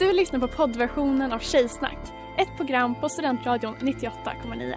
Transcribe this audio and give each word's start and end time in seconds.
Du 0.00 0.12
lyssnar 0.12 0.40
på 0.40 0.48
poddversionen 0.48 1.32
av 1.32 1.38
Tjejsnack, 1.38 1.98
ett 2.38 2.56
program 2.56 2.94
på 3.00 3.08
Studentradion 3.08 3.76
98,9. 3.76 4.74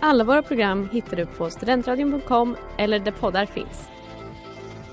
Alla 0.00 0.24
våra 0.24 0.42
program 0.42 0.88
hittar 0.92 1.16
du 1.16 1.26
på 1.26 1.50
studentradion.com 1.50 2.56
eller 2.78 2.98
där 2.98 3.12
poddar 3.12 3.46
finns. 3.46 3.88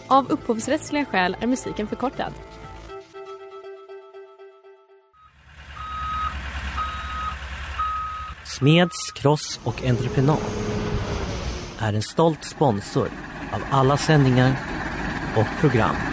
Av 0.07 0.31
upphovsrättsliga 0.31 1.05
skäl 1.05 1.37
är 1.39 1.47
musiken 1.47 1.87
förkortad. 1.87 2.33
Smeds, 8.45 9.11
Cross 9.15 9.59
och 9.63 9.83
Entreprenad 9.83 10.37
är 11.79 11.93
en 11.93 12.01
stolt 12.01 12.43
sponsor 12.43 13.07
av 13.53 13.61
alla 13.71 13.97
sändningar 13.97 14.55
och 15.37 15.61
program 15.61 16.12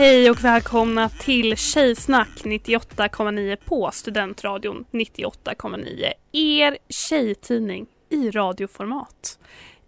Hej 0.00 0.30
och 0.30 0.44
välkomna 0.44 1.08
till 1.08 1.56
Tjejsnack 1.56 2.28
98,9 2.44 3.56
på 3.64 3.90
Studentradion 3.92 4.84
98,9. 4.90 6.12
Er 6.32 6.78
tjejtidning 6.88 7.86
i 8.08 8.30
radioformat. 8.30 9.38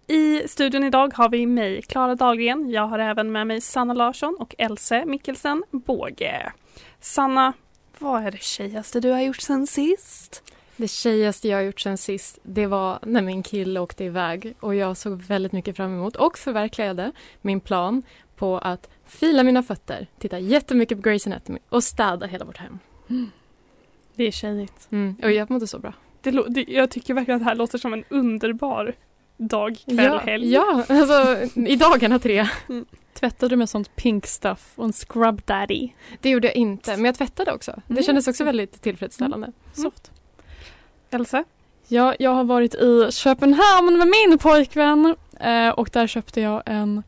I 0.07 0.49
studion 0.49 0.85
idag 0.85 1.13
har 1.15 1.29
vi 1.29 1.47
mig, 1.47 1.83
Klara 1.83 2.15
Dahlgren. 2.15 2.71
Jag 2.71 2.87
har 2.87 2.99
även 2.99 3.33
med 3.33 3.47
mig 3.47 3.61
Sanna 3.61 3.95
Larsson 3.95 4.37
och 4.41 4.55
Else 4.59 5.05
Mikkelsen 5.05 5.65
Båge. 5.71 6.53
Sanna, 7.01 7.53
vad 7.99 8.27
är 8.27 8.31
det 8.31 8.43
tjejigaste 8.43 9.01
du 9.01 9.11
har 9.11 9.21
gjort 9.21 9.41
sen 9.41 9.67
sist? 9.67 10.43
Det 10.77 10.89
tjejigaste 10.89 11.49
jag 11.49 11.57
har 11.57 11.63
gjort 11.63 11.81
sen 11.81 11.99
sist, 11.99 12.39
det 12.43 12.67
var 12.67 12.99
när 13.03 13.23
min 13.23 13.43
kille 13.43 13.81
åkte 13.81 14.05
iväg 14.05 14.55
och 14.61 14.75
jag 14.75 14.97
såg 14.97 15.23
väldigt 15.23 15.53
mycket 15.53 15.77
fram 15.77 15.95
emot 15.95 16.17
och 16.17 16.39
förverkligade 16.39 17.13
min 17.41 17.61
plan 17.61 18.03
på 18.37 18.59
att 18.59 18.89
fila 19.13 19.43
mina 19.43 19.63
fötter, 19.63 20.07
titta 20.19 20.39
jättemycket 20.39 21.03
på 21.03 21.09
Grey's 21.09 21.27
Anatomy 21.27 21.59
och 21.69 21.85
städa 21.85 22.27
hela 22.27 22.45
vårt 22.45 22.57
hem. 22.59 22.79
Mm. 23.11 23.31
Det 24.15 24.25
är 24.25 24.31
tjejigt. 24.31 24.89
Mm. 24.91 25.17
Och 25.23 25.33
jag 25.33 25.51
mådde 25.51 25.67
så 25.67 25.79
bra. 25.79 25.93
Det, 26.21 26.31
det, 26.31 26.65
jag 26.69 26.91
tycker 26.91 27.15
verkligen 27.15 27.37
att 27.37 27.45
det 27.45 27.49
här 27.51 27.55
låter 27.55 27.79
som 27.79 27.93
en 27.93 28.05
underbar 28.09 28.95
dag, 29.37 29.77
kväll, 29.85 29.97
ja, 30.05 30.19
helg. 30.19 30.53
Ja, 30.53 30.85
alltså 30.89 31.39
i 31.61 31.77
dagarna 31.77 32.19
tre. 32.19 32.49
Mm. 32.69 32.85
Tvättade 33.15 33.49
du 33.53 33.57
med 33.57 33.69
sånt 33.69 33.97
pink 33.97 34.27
stuff 34.27 34.73
och 34.75 34.85
en 34.85 34.93
scrub 34.93 35.43
daddy? 35.45 35.91
Det 36.21 36.31
gjorde 36.31 36.47
jag 36.47 36.57
inte, 36.57 36.97
men 36.97 37.05
jag 37.05 37.15
tvättade 37.15 37.53
också. 37.53 37.71
Det 37.87 37.93
Mm. 37.93 38.03
kändes 38.03 38.29
också 38.29 38.45
väldigt 38.45 38.83
tillfredsställande. 38.83 39.47
Mm. 39.47 39.55
Soft. 39.91 40.11
Else? 41.11 41.45
Ja, 41.89 42.15
jag 42.19 42.31
har 42.31 42.45
varit 42.45 42.75
i 42.75 43.09
Köpenhamn 43.13 43.99
med 43.99 44.09
min 44.09 44.39
pojkvän 44.39 45.15
eh, 45.41 45.69
och 45.69 45.91
där 45.93 46.07
köpte 46.07 46.41
jag 46.41 46.63
en 46.67 47.03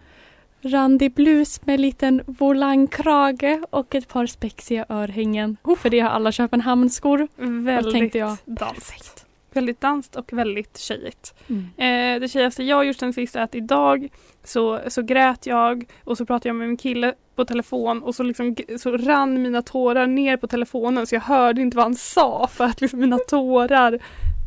randig 0.64 1.14
blus 1.14 1.60
med 1.66 1.80
liten 1.80 2.22
volangkrage 2.26 3.60
och 3.70 3.94
ett 3.94 4.08
par 4.08 4.26
spexiga 4.26 4.86
örhängen. 4.88 5.56
För 5.78 5.90
det 5.90 6.00
har 6.00 6.10
alla 6.10 6.32
Köpenhamnskor. 6.32 7.28
Väldigt 7.64 7.92
tänkte 7.92 8.18
jag. 8.18 8.36
danskt. 8.44 9.26
Väldigt 9.52 9.80
danskt 9.80 10.16
och 10.16 10.32
väldigt 10.32 10.78
tjejigt. 10.78 11.34
Mm. 11.48 11.64
Eh, 11.76 12.20
det 12.20 12.28
tjejigaste 12.28 12.62
jag 12.62 12.76
har 12.76 12.82
gjort 12.82 12.96
sen 12.96 13.12
sist 13.12 13.36
är 13.36 13.40
att 13.40 13.54
idag 13.54 14.08
så, 14.44 14.80
så 14.88 15.02
grät 15.02 15.46
jag 15.46 15.84
och 16.04 16.18
så 16.18 16.26
pratade 16.26 16.48
jag 16.48 16.56
med 16.56 16.69
min 16.69 16.76
kille 16.76 17.14
på 17.34 17.44
telefon 17.44 18.03
och 18.03 18.14
så, 18.14 18.22
liksom, 18.22 18.56
så 18.78 18.97
rann 18.97 19.42
mina 19.42 19.62
tårar 19.62 20.06
ner 20.06 20.36
på 20.36 20.47
telefonen 20.47 21.06
så 21.06 21.14
jag 21.14 21.20
hörde 21.20 21.62
inte 21.62 21.76
vad 21.76 21.84
han 21.84 21.94
sa 21.94 22.48
för 22.53 22.64
att 22.64 22.80
liksom 22.80 23.00
mina 23.00 23.19
tårar 23.19 23.98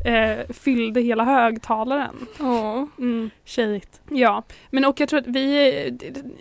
eh, 0.04 0.52
fyllde 0.54 1.00
hela 1.00 1.24
högtalaren. 1.24 2.16
Åh. 2.40 2.84
Mm. 2.98 3.30
Tjejigt. 3.44 4.00
Ja, 4.10 4.42
men 4.70 4.84
och 4.84 5.00
jag 5.00 5.08
tror 5.08 5.20
att 5.20 5.26
vi 5.26 5.68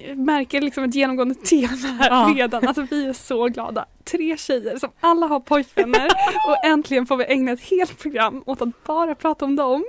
eh, 0.07 0.15
märker 0.15 0.61
liksom 0.61 0.83
ett 0.83 0.95
genomgående 0.95 1.35
tema 1.35 1.73
här 1.99 2.09
Ja. 2.09 2.33
redan. 2.35 2.67
Alltså 2.67 2.81
vi 2.81 3.05
är 3.05 3.13
så 3.13 3.45
glada. 3.47 3.85
Tre 4.03 4.37
tjejer 4.37 4.77
som 4.77 4.89
alla 4.99 5.27
har 5.27 5.39
pojkvänner 5.39 6.05
och 6.47 6.65
äntligen 6.65 7.05
får 7.05 7.17
vi 7.17 7.25
ägna 7.25 7.51
ett 7.51 7.63
helt 7.63 7.99
program 8.01 8.43
åt 8.45 8.61
att 8.61 8.83
bara 8.83 9.15
prata 9.15 9.45
om 9.45 9.55
dem. 9.55 9.85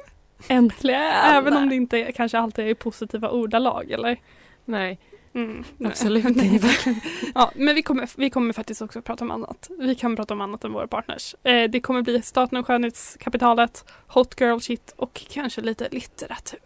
Äntligen! 0.49 1.01
Även 1.25 1.57
om 1.57 1.69
det 1.69 1.75
inte 1.75 2.13
kanske 2.13 2.39
alltid 2.39 2.65
är 2.65 2.69
i 2.69 2.75
positiva 2.75 3.31
ordalag 3.31 3.91
eller? 3.91 4.17
Nej, 4.65 4.99
Mm, 5.35 5.65
absolut 5.85 6.37
Nej, 6.37 6.47
inte. 6.47 6.67
verkligen. 6.67 7.01
Ja, 7.35 7.53
men 7.55 7.75
vi 7.75 7.83
kommer, 7.83 8.09
vi 8.17 8.31
kommer 8.31 8.53
faktiskt 8.53 8.83
också 8.83 9.03
prata 9.03 9.25
om 9.25 9.31
annat. 9.31 9.71
Vi 9.79 9.95
kan 9.95 10.17
prata 10.17 10.35
om 10.35 10.41
annat 10.41 10.65
än 10.65 10.73
våra 10.73 10.87
partners. 10.89 11.35
Eh, 11.45 11.71
det 11.71 11.81
kommer 11.81 12.03
bli 12.03 12.23
Staten 12.23 12.59
och 12.59 12.67
skönhetskapitalet, 12.67 13.85
Hot 14.07 14.41
Girl 14.41 14.59
Shit 14.61 14.95
och 14.97 15.23
kanske 15.33 15.61
lite 15.61 15.89
litteratur. 15.91 16.61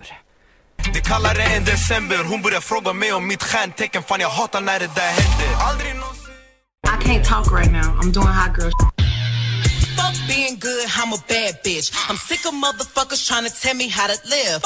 Det 0.95 1.01
kallare 1.01 1.43
än 1.43 1.65
december 1.65 2.25
Hon 2.25 2.43
börjar 2.43 2.61
fråga 2.61 2.93
mig 2.93 3.13
om 3.13 3.27
mitt 3.29 3.43
stjärntecken 3.43 4.03
Fan 4.03 4.21
jag 4.21 4.29
hatar 4.29 4.61
när 4.61 4.81
det 4.81 4.91
där 4.95 5.11
händer 5.21 5.65
Aldrig 5.71 5.95
någonsin 5.95 6.33
I 6.85 7.05
can't 7.05 7.25
talk 7.25 7.47
right 7.61 7.73
now. 7.73 7.89
I'm 8.01 8.13
doing 8.13 8.27
hot 8.27 8.57
girl. 8.59 8.71
Fuck 9.99 10.17
being 10.29 10.57
good, 10.59 10.87
I'm 10.99 11.13
a 11.15 11.21
bad 11.29 11.55
bitch. 11.65 11.89
I'm 12.09 12.17
sick 12.29 12.45
of 12.47 12.55
motherfuckers 12.55 13.23
trying 13.29 13.47
to 13.49 13.55
tell 13.63 13.77
me 13.77 13.89
how 13.89 14.07
to 14.13 14.17
live. 14.35 14.61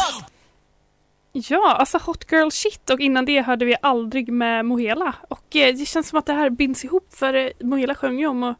Ja, 1.50 1.72
alltså 1.72 1.98
Hot 1.98 2.32
Girl 2.32 2.48
Shit 2.50 2.90
och 2.90 3.00
innan 3.00 3.24
det 3.24 3.42
hörde 3.42 3.64
vi 3.64 3.76
aldrig 3.82 4.28
med 4.32 4.64
Mohela. 4.64 5.14
Och 5.28 5.56
eh, 5.56 5.74
det 5.74 5.86
känns 5.86 6.08
som 6.08 6.18
att 6.18 6.26
det 6.26 6.32
här 6.32 6.50
binds 6.50 6.84
ihop 6.84 7.06
för 7.14 7.34
eh, 7.34 7.48
Mohela 7.60 7.94
sjöng 7.94 8.18
ju 8.18 8.26
om 8.26 8.42
och 8.42 8.54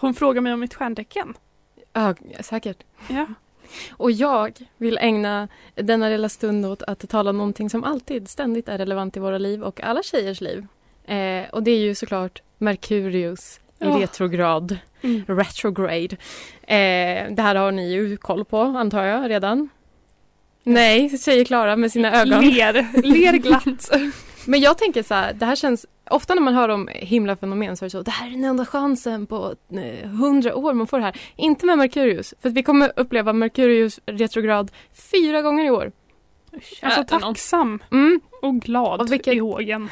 hon 0.00 0.14
frågar 0.14 0.40
mig 0.40 0.52
om 0.52 0.60
mitt 0.60 0.74
stjärntecken. 0.74 1.34
Ja, 1.92 2.14
säkert. 2.40 2.78
Ja. 3.08 3.26
Och 3.92 4.10
jag 4.10 4.58
vill 4.76 4.98
ägna 4.98 5.48
denna 5.74 6.08
lilla 6.08 6.28
stund 6.28 6.66
åt 6.66 6.82
att 6.82 7.08
tala 7.08 7.30
om 7.30 7.38
någonting 7.38 7.70
som 7.70 7.84
alltid 7.84 8.28
ständigt 8.28 8.68
är 8.68 8.78
relevant 8.78 9.16
i 9.16 9.20
våra 9.20 9.38
liv 9.38 9.62
och 9.62 9.80
alla 9.80 10.02
tjejers 10.02 10.40
liv. 10.40 10.66
Eh, 11.04 11.50
och 11.50 11.62
det 11.62 11.70
är 11.70 11.78
ju 11.78 11.94
såklart 11.94 12.42
Merkurius 12.58 13.60
i 13.80 13.84
Ja. 13.84 13.98
retrograd, 14.00 14.78
Mm. 15.02 15.24
retrograde. 15.26 16.16
Eh, 16.62 17.30
det 17.34 17.42
här 17.42 17.54
har 17.54 17.72
ni 17.72 17.92
ju 17.92 18.16
koll 18.16 18.44
på 18.44 18.60
antar 18.60 19.04
jag 19.04 19.30
redan. 19.30 19.68
Nej, 20.64 21.08
säger 21.18 21.44
Klara 21.44 21.76
med 21.76 21.92
sina 21.92 22.20
ögon. 22.20 22.44
Ler, 22.48 23.02
ler 23.02 23.32
glatt. 23.38 23.90
Men 24.46 24.60
jag 24.60 24.78
tänker 24.78 25.02
så 25.02 25.14
här, 25.14 25.32
det 25.32 25.46
här 25.46 25.56
känns, 25.56 25.86
ofta 26.10 26.34
när 26.34 26.42
man 26.42 26.54
hör 26.54 26.68
om 26.68 26.88
himlafenomen 26.92 27.76
så 27.76 27.84
är 27.84 27.86
det 27.86 27.90
så, 27.90 28.02
det 28.02 28.10
här 28.10 28.26
är 28.26 28.30
den 28.30 28.44
enda 28.44 28.66
chansen 28.66 29.26
på 29.26 29.54
eh, 29.72 30.08
hundra 30.10 30.56
år 30.56 30.72
man 30.74 30.86
får 30.86 30.98
det 30.98 31.04
här. 31.04 31.20
Inte 31.36 31.66
med 31.66 31.78
Merkurius, 31.78 32.34
för 32.42 32.50
vi 32.50 32.62
kommer 32.62 32.92
uppleva 32.96 33.32
Merkurius 33.32 34.00
retrograd 34.06 34.70
fyra 35.12 35.42
gånger 35.42 35.64
i 35.64 35.70
år. 35.70 35.92
Alltså 36.82 37.04
tacksam 37.04 37.82
Mm. 37.92 38.20
och 38.42 38.54
glad 38.60 39.00
Och 39.00 39.12
vilket- 39.12 39.34
i 39.34 39.38
hågen. 39.38 39.88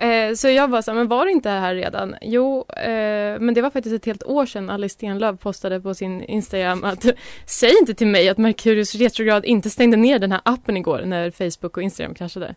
Eh, 0.00 0.34
så 0.34 0.48
jag 0.48 0.68
var 0.68 0.82
så 0.82 0.90
här, 0.90 0.98
men 0.98 1.08
var 1.08 1.24
det 1.24 1.30
inte 1.32 1.50
här 1.50 1.74
redan? 1.74 2.14
Jo, 2.22 2.64
eh, 2.68 3.40
men 3.40 3.54
det 3.54 3.62
var 3.62 3.70
faktiskt 3.70 3.94
ett 3.96 4.06
helt 4.06 4.22
år 4.22 4.46
sedan 4.46 4.70
Alice 4.70 4.92
Stenlöf 4.92 5.40
postade 5.40 5.80
på 5.80 5.94
sin 5.94 6.22
Instagram 6.22 6.84
att 6.84 7.06
säg 7.46 7.78
inte 7.80 7.94
till 7.94 8.06
mig 8.06 8.28
att 8.28 8.38
Merkurius 8.38 8.94
retrograd 8.94 9.44
inte 9.44 9.70
stängde 9.70 9.96
ner 9.96 10.18
den 10.18 10.32
här 10.32 10.40
appen 10.44 10.76
igår 10.76 11.02
när 11.04 11.30
Facebook 11.30 11.76
och 11.76 11.82
Instagram 11.82 12.14
kraschade. 12.14 12.54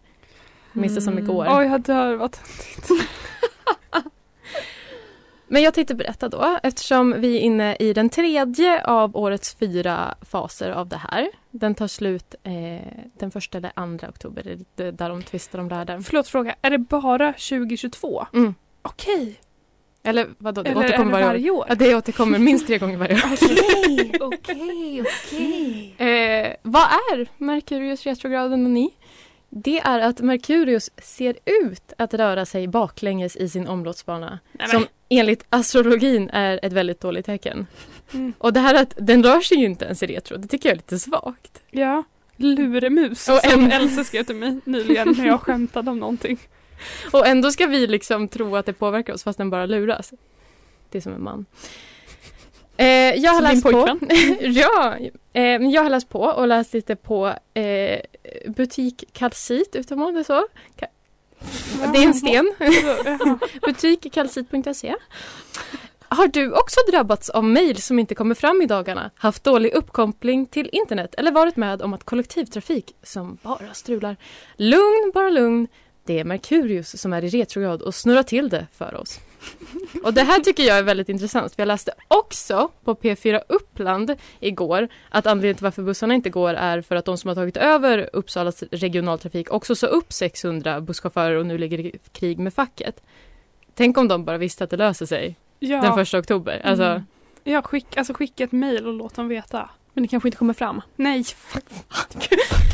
Minns 0.74 0.96
det 0.96 1.02
som 1.02 1.14
Mm. 1.14 1.24
igår. 1.26 1.48
Oj, 1.50 1.66
jag 1.66 1.81
dör. 1.81 2.16
Vad 2.16 2.31
töntigt. 2.31 2.90
Men 5.53 5.62
jag 5.64 5.74
tänkte 5.74 5.96
berätta 5.96 6.30
då, 6.30 6.59
eftersom 6.64 7.22
vi 7.22 7.38
är 7.38 7.40
inne 7.40 7.75
i 7.75 7.94
den 7.94 8.09
tredje 8.09 8.86
av 8.86 9.18
årets 9.18 9.56
fyra 9.56 10.16
faser 10.22 10.72
av 10.72 10.88
det 10.88 10.98
här. 10.98 11.30
Den 11.51 11.75
tar 11.75 11.88
slut 11.88 12.36
eh, 12.44 12.51
den 13.19 13.31
första 13.31 13.57
eller 13.57 13.72
andra 13.75 14.10
oktober, 14.10 14.57
där 14.75 15.10
de 15.10 15.24
tvistar 15.24 15.60
om. 15.60 15.68
Där. 15.68 16.00
Förlåt 16.00 16.28
fråga, 16.28 16.56
är 16.62 16.69
det 16.69 16.78
bara 16.78 17.33
2022? 17.33 18.25
Mm. 18.33 18.56
Okej. 18.81 19.39
Eller 20.04 20.28
vadå, 20.38 20.63
det 20.63 20.69
Eller 20.69 20.81
det 20.81 20.88
återkommer 20.88 21.12
varje 21.12 21.25
år. 21.25 21.28
varje 21.28 21.51
år? 21.51 21.66
Ja, 21.69 21.75
det 21.75 21.95
återkommer 21.95 22.39
minst 22.39 22.68
tre 22.68 22.78
gånger 22.78 22.98
varje 22.98 23.16
år. 23.16 23.22
Okej, 23.33 24.12
okej, 24.22 25.01
okej. 25.01 25.95
Eh, 25.98 26.56
vad 26.62 26.83
är 26.83 27.28
Merkurius 27.38 28.04
retrograden 28.04 28.66
och 28.66 28.72
ni? 28.72 28.94
Det 29.56 29.80
är 29.80 30.00
att 30.00 30.20
Merkurius 30.22 30.92
ser 30.98 31.38
ut 31.46 31.94
att 31.98 32.14
röra 32.14 32.46
sig 32.46 32.68
baklänges 32.68 33.36
i 33.36 33.50
sin 33.50 33.68
omloppsbana. 33.68 34.40
Nej, 34.52 34.70
Som 34.70 34.88
enligt 35.10 35.46
astrologin 35.50 36.30
är 36.30 36.60
ett 36.64 36.74
väldigt 36.74 37.00
dåligt 37.02 37.26
tecken. 37.26 37.68
Mm. 38.14 38.34
Och 38.38 38.54
det 38.54 38.60
här 38.60 38.76
att 38.76 38.94
den 38.98 39.24
rör 39.24 39.42
sig 39.42 39.58
ju 39.58 39.66
inte 39.66 39.86
ens 39.86 40.04
i 40.04 40.08
retro, 40.08 40.38
det 40.38 40.48
tycker 40.48 40.70
jag 40.70 40.74
är 40.74 40.78
lite 40.78 41.00
svagt. 41.00 41.62
Ja, 41.72 42.04
luremus 42.36 43.30
Och 43.30 43.38
som 43.40 43.64
en- 43.64 43.72
Else 43.72 44.04
skrev 44.04 44.24
till 44.24 44.36
mig 44.36 44.60
nyligen 44.66 45.16
när 45.18 45.26
jag 45.28 45.42
skämtade 45.42 45.92
om 45.92 46.00
någonting. 46.00 46.38
Och 47.12 47.28
ändå 47.28 47.52
ska 47.52 47.68
vi 47.68 47.88
liksom 47.88 48.28
tro 48.28 48.56
att 48.56 48.66
det 48.66 48.74
påverkar 48.74 49.14
oss 49.14 49.24
fast 49.24 49.38
den 49.38 49.50
bara 49.50 49.66
luras. 49.66 50.14
Det 50.90 50.98
är 50.98 51.02
som 51.02 51.14
en 51.14 51.24
man. 51.24 51.46
Eh, 52.78 52.86
jag 53.16 53.31
har 53.31 53.42
läst 53.42 53.64
på. 53.64 54.00
ja, 54.42 54.98
eh, 55.34 55.44
jag 55.44 55.84
har 55.84 55.90
läst 55.90 56.10
på 56.10 56.20
och 56.22 56.48
läst 56.48 56.74
lite 56.74 56.96
på 56.96 57.34
eh, 57.54 58.00
butik 58.48 59.04
kalcit, 59.14 59.75
uttalar 59.75 60.04
man 60.04 60.14
det 60.14 60.24
så? 60.24 60.48
Ka- 60.78 60.88
det 61.94 62.00
är 62.00 62.06
en 62.06 62.14
sten. 62.14 62.54
Butikkalcit.se. 63.66 64.96
Har 66.08 66.28
du 66.28 66.52
också 66.52 66.80
drabbats 66.92 67.30
av 67.30 67.44
mejl 67.44 67.81
som 67.81 68.00
inte 68.00 68.16
kommer 68.16 68.36
fram 68.36 68.62
i 68.62 68.66
dagarna, 68.66 69.12
haft 69.16 69.44
dålig 69.44 69.74
uppkoppling 69.74 70.46
till 70.46 70.69
internet 70.72 71.16
eller 71.18 71.31
varit 71.31 71.56
med 71.56 71.81
om 71.81 71.94
att 71.94 72.04
kollektivtrafik 72.04 72.96
som 73.04 73.38
bara 73.42 73.74
strular? 73.74 74.16
Lugn, 74.58 75.12
bara 75.14 75.30
lugn. 75.30 75.68
Det 76.06 76.19
är 76.19 76.24
Merkurius 76.24 77.02
som 77.02 77.14
är 77.14 77.24
i 77.24 77.30
retrograd 77.30 77.81
och 77.81 77.96
snurrar 77.96 78.24
till 78.24 78.50
det 78.50 78.68
för 78.78 78.96
oss. 78.96 79.19
Och 80.04 80.13
det 80.13 80.22
här 80.24 80.40
tycker 80.40 80.63
jag 80.63 80.78
är 80.78 80.84
väldigt 80.84 81.10
intressant. 81.10 81.56
För 81.56 81.62
jag 81.62 81.68
läste 81.68 81.94
också 82.07 82.69
på 82.84 82.95
P4 82.95 83.42
Uppland 83.50 84.16
igår 84.40 84.88
att 85.10 85.28
anledningen 85.28 85.56
till 85.56 85.63
varför 85.63 85.84
bussarna 85.84 86.13
inte 86.13 86.30
går 86.30 86.54
är 86.54 86.81
för 86.81 86.95
att 86.95 87.06
de 87.06 87.18
som 87.18 87.28
har 87.28 87.36
tagit 87.36 87.57
över 87.57 88.10
Uppsalas 88.13 88.63
regionaltrafik 88.72 89.51
också 89.51 89.75
sa 89.75 89.88
upp 89.88 90.13
600 90.13 90.81
busschaufförer 90.81 91.36
och 91.36 91.45
nu 91.45 91.57
ligger 91.57 91.80
i 91.80 92.00
krig 92.12 92.40
med 92.40 92.54
facket. 92.54 93.04
Tänk 93.75 93.98
om 93.98 94.07
de 94.07 94.25
bara 94.25 94.38
visste 94.38 94.63
att 94.63 94.69
det 94.69 94.78
löser 94.78 95.06
sig 95.06 95.36
Ja, 95.60 95.81
den 95.81 95.94
första 95.95 96.19
oktober. 96.19 96.62
Alltså, 96.63 96.84
Mm. 96.84 97.04
ja 97.44 97.62
skick, 97.62 97.98
alltså 97.98 98.13
skicka 98.13 98.44
ett 98.44 98.51
mejl 98.51 98.88
och 98.88 98.94
låt 98.94 99.16
dem 99.16 99.28
veta. 99.28 99.69
Men 99.94 100.04
det 100.04 100.07
kanske 100.07 100.28
inte 100.28 100.38
kommer 100.38 100.54
fram. 100.54 100.81
Nej. 100.95 101.25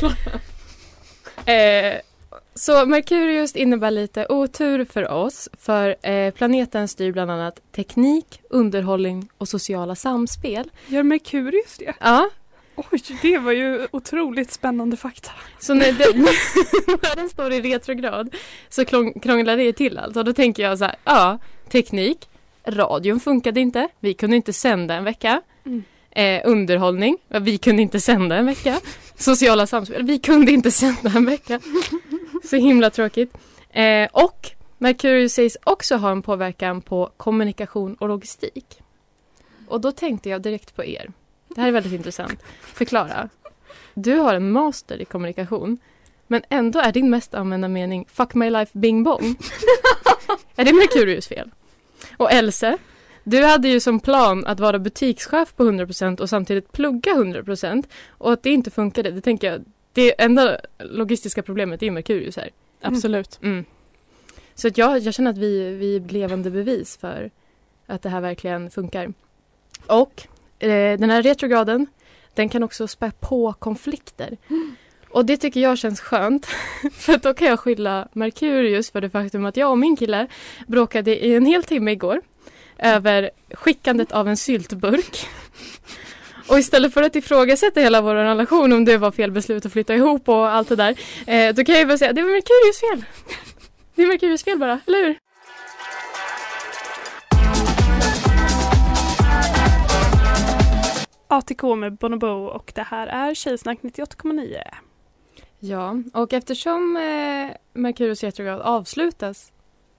Eh, 1.44 2.00
så 2.60 2.86
Merkurius 2.86 3.56
innebär 3.56 3.90
lite 3.90 4.26
otur 4.28 4.84
för 4.84 5.10
oss 5.10 5.48
för 5.58 6.08
eh, 6.10 6.34
planeten 6.34 6.88
styr 6.88 7.12
bland 7.12 7.30
annat 7.30 7.60
teknik, 7.72 8.40
underhållning 8.50 9.28
och 9.38 9.48
sociala 9.48 9.94
samspel. 9.94 10.70
Gör 10.86 11.02
Merkurius 11.02 11.78
det? 11.78 11.94
Ja, 12.00 12.30
Oj, 12.76 13.02
det 13.22 13.38
var 13.38 13.52
ju 13.52 13.88
otroligt 13.90 14.52
spännande 14.52 14.96
fakta. 14.96 15.30
så 15.58 15.74
när, 15.74 15.92
det, 15.92 16.16
när 17.02 17.16
den 17.16 17.28
står 17.28 17.52
i 17.52 17.60
retrograd 17.60 18.34
så 18.68 18.84
krånglar 19.22 19.56
det 19.56 19.72
till 19.72 19.98
alltså. 19.98 20.22
Då 20.22 20.32
tänker 20.32 20.62
jag 20.62 20.78
så 20.78 20.84
här, 20.84 20.96
ja, 21.04 21.38
teknik, 21.68 22.28
radion 22.66 23.20
funkade 23.20 23.60
inte, 23.60 23.88
vi 24.00 24.14
kunde 24.14 24.36
inte 24.36 24.52
sända 24.52 24.94
en 24.94 25.04
vecka. 25.04 25.42
Mm. 25.66 25.82
Eh, 26.10 26.42
underhållning, 26.44 27.16
vi 27.28 27.58
kunde 27.58 27.82
inte 27.82 28.00
sända 28.00 28.36
en 28.36 28.46
vecka. 28.46 28.80
Sociala 29.16 29.66
samspel, 29.66 30.02
vi 30.02 30.18
kunde 30.18 30.52
inte 30.52 30.70
sända 30.70 31.10
en 31.16 31.26
vecka. 31.26 31.60
Så 32.50 32.56
himla 32.56 32.90
tråkigt. 32.90 33.34
Eh, 33.70 34.08
och 34.12 34.50
Merkurius 34.78 35.34
sägs 35.34 35.56
också 35.64 35.96
ha 35.96 36.10
en 36.10 36.22
påverkan 36.22 36.82
på 36.82 37.12
kommunikation 37.16 37.94
och 37.94 38.08
logistik. 38.08 38.82
Och 39.68 39.80
då 39.80 39.92
tänkte 39.92 40.28
jag 40.28 40.42
direkt 40.42 40.76
på 40.76 40.84
er. 40.84 41.10
Det 41.48 41.60
här 41.60 41.68
är 41.68 41.72
väldigt 41.72 41.92
intressant. 41.92 42.42
Förklara. 42.60 43.28
Du 43.94 44.16
har 44.16 44.34
en 44.34 44.52
master 44.52 45.02
i 45.02 45.04
kommunikation. 45.04 45.78
Men 46.26 46.42
ändå 46.48 46.78
är 46.78 46.92
din 46.92 47.10
mest 47.10 47.34
använda 47.34 47.68
mening 47.68 48.06
Fuck 48.12 48.34
my 48.34 48.50
life 48.50 48.78
bing 48.78 49.02
bong. 49.02 49.36
är 50.56 50.64
det 50.64 50.72
Merkurius 50.72 51.28
fel? 51.28 51.50
Och 52.16 52.32
Else, 52.32 52.78
du 53.24 53.44
hade 53.44 53.68
ju 53.68 53.80
som 53.80 54.00
plan 54.00 54.46
att 54.46 54.60
vara 54.60 54.78
butikschef 54.78 55.54
på 55.56 55.64
100% 55.64 56.20
och 56.20 56.30
samtidigt 56.30 56.72
plugga 56.72 57.12
100% 57.12 57.84
och 58.08 58.32
att 58.32 58.42
det 58.42 58.50
inte 58.50 58.70
funkade, 58.70 59.10
det 59.10 59.20
tänker 59.20 59.52
jag, 59.52 59.64
det 59.92 60.22
enda 60.22 60.60
logistiska 60.78 61.42
problemet 61.42 61.82
är 61.82 61.90
Merkurius 61.90 62.36
här. 62.36 62.50
Absolut. 62.80 63.38
Mm. 63.42 63.64
Så 64.54 64.68
att 64.68 64.78
jag, 64.78 64.98
jag 64.98 65.14
känner 65.14 65.30
att 65.30 65.38
vi, 65.38 65.74
vi 65.74 65.96
är 65.96 66.00
levande 66.00 66.50
bevis 66.50 66.96
för 66.96 67.30
att 67.86 68.02
det 68.02 68.08
här 68.08 68.20
verkligen 68.20 68.70
funkar. 68.70 69.12
Och 69.86 70.26
eh, 70.58 70.98
den 70.98 71.10
här 71.10 71.22
retrograden, 71.22 71.86
den 72.34 72.48
kan 72.48 72.62
också 72.62 72.88
spä 72.88 73.12
på 73.20 73.52
konflikter. 73.52 74.36
Och 75.10 75.24
det 75.24 75.36
tycker 75.36 75.60
jag 75.60 75.78
känns 75.78 76.00
skönt. 76.00 76.46
För 76.92 77.16
då 77.16 77.34
kan 77.34 77.48
jag 77.48 77.60
skylla 77.60 78.08
Merkurius 78.12 78.90
för 78.90 79.00
det 79.00 79.10
faktum 79.10 79.44
att 79.44 79.56
jag 79.56 79.70
och 79.70 79.78
min 79.78 79.96
kille 79.96 80.26
bråkade 80.66 81.24
i 81.24 81.34
en 81.34 81.46
hel 81.46 81.64
timme 81.64 81.92
igår 81.92 82.20
över 82.78 83.30
skickandet 83.50 84.12
av 84.12 84.28
en 84.28 84.36
syltburk. 84.36 85.26
Och 86.50 86.58
istället 86.58 86.94
för 86.94 87.02
att 87.02 87.16
ifrågasätta 87.16 87.80
hela 87.80 88.00
vår 88.00 88.14
relation 88.14 88.72
om 88.72 88.84
det 88.84 88.98
var 88.98 89.10
fel 89.10 89.32
beslut 89.32 89.66
att 89.66 89.72
flytta 89.72 89.94
ihop 89.94 90.28
och 90.28 90.48
allt 90.48 90.68
det 90.68 90.76
där. 90.76 90.98
Eh, 91.26 91.54
då 91.54 91.64
kan 91.64 91.74
jag 91.74 91.82
ju 91.82 91.86
bara 91.86 91.98
säga 91.98 92.12
det 92.12 92.22
var 92.22 92.30
Merkurius 92.30 92.80
fel. 92.80 93.04
Det 93.94 94.02
är 94.02 94.06
Merkurius 94.06 94.44
fel 94.44 94.58
bara, 94.58 94.80
eller 94.86 95.06
hur? 95.06 95.18
ATK 101.28 101.62
med 101.76 101.96
Bonobo 101.96 102.26
och 102.26 102.72
det 102.74 102.82
här 102.82 103.06
är 103.06 103.34
Tjejsnack 103.34 103.78
98,9. 103.82 104.62
Ja, 105.58 105.94
och 106.14 106.32
eftersom 106.32 106.96
eh, 106.96 107.56
Merkurius 107.72 108.22
retrograd 108.22 108.60
avslutas 108.60 109.52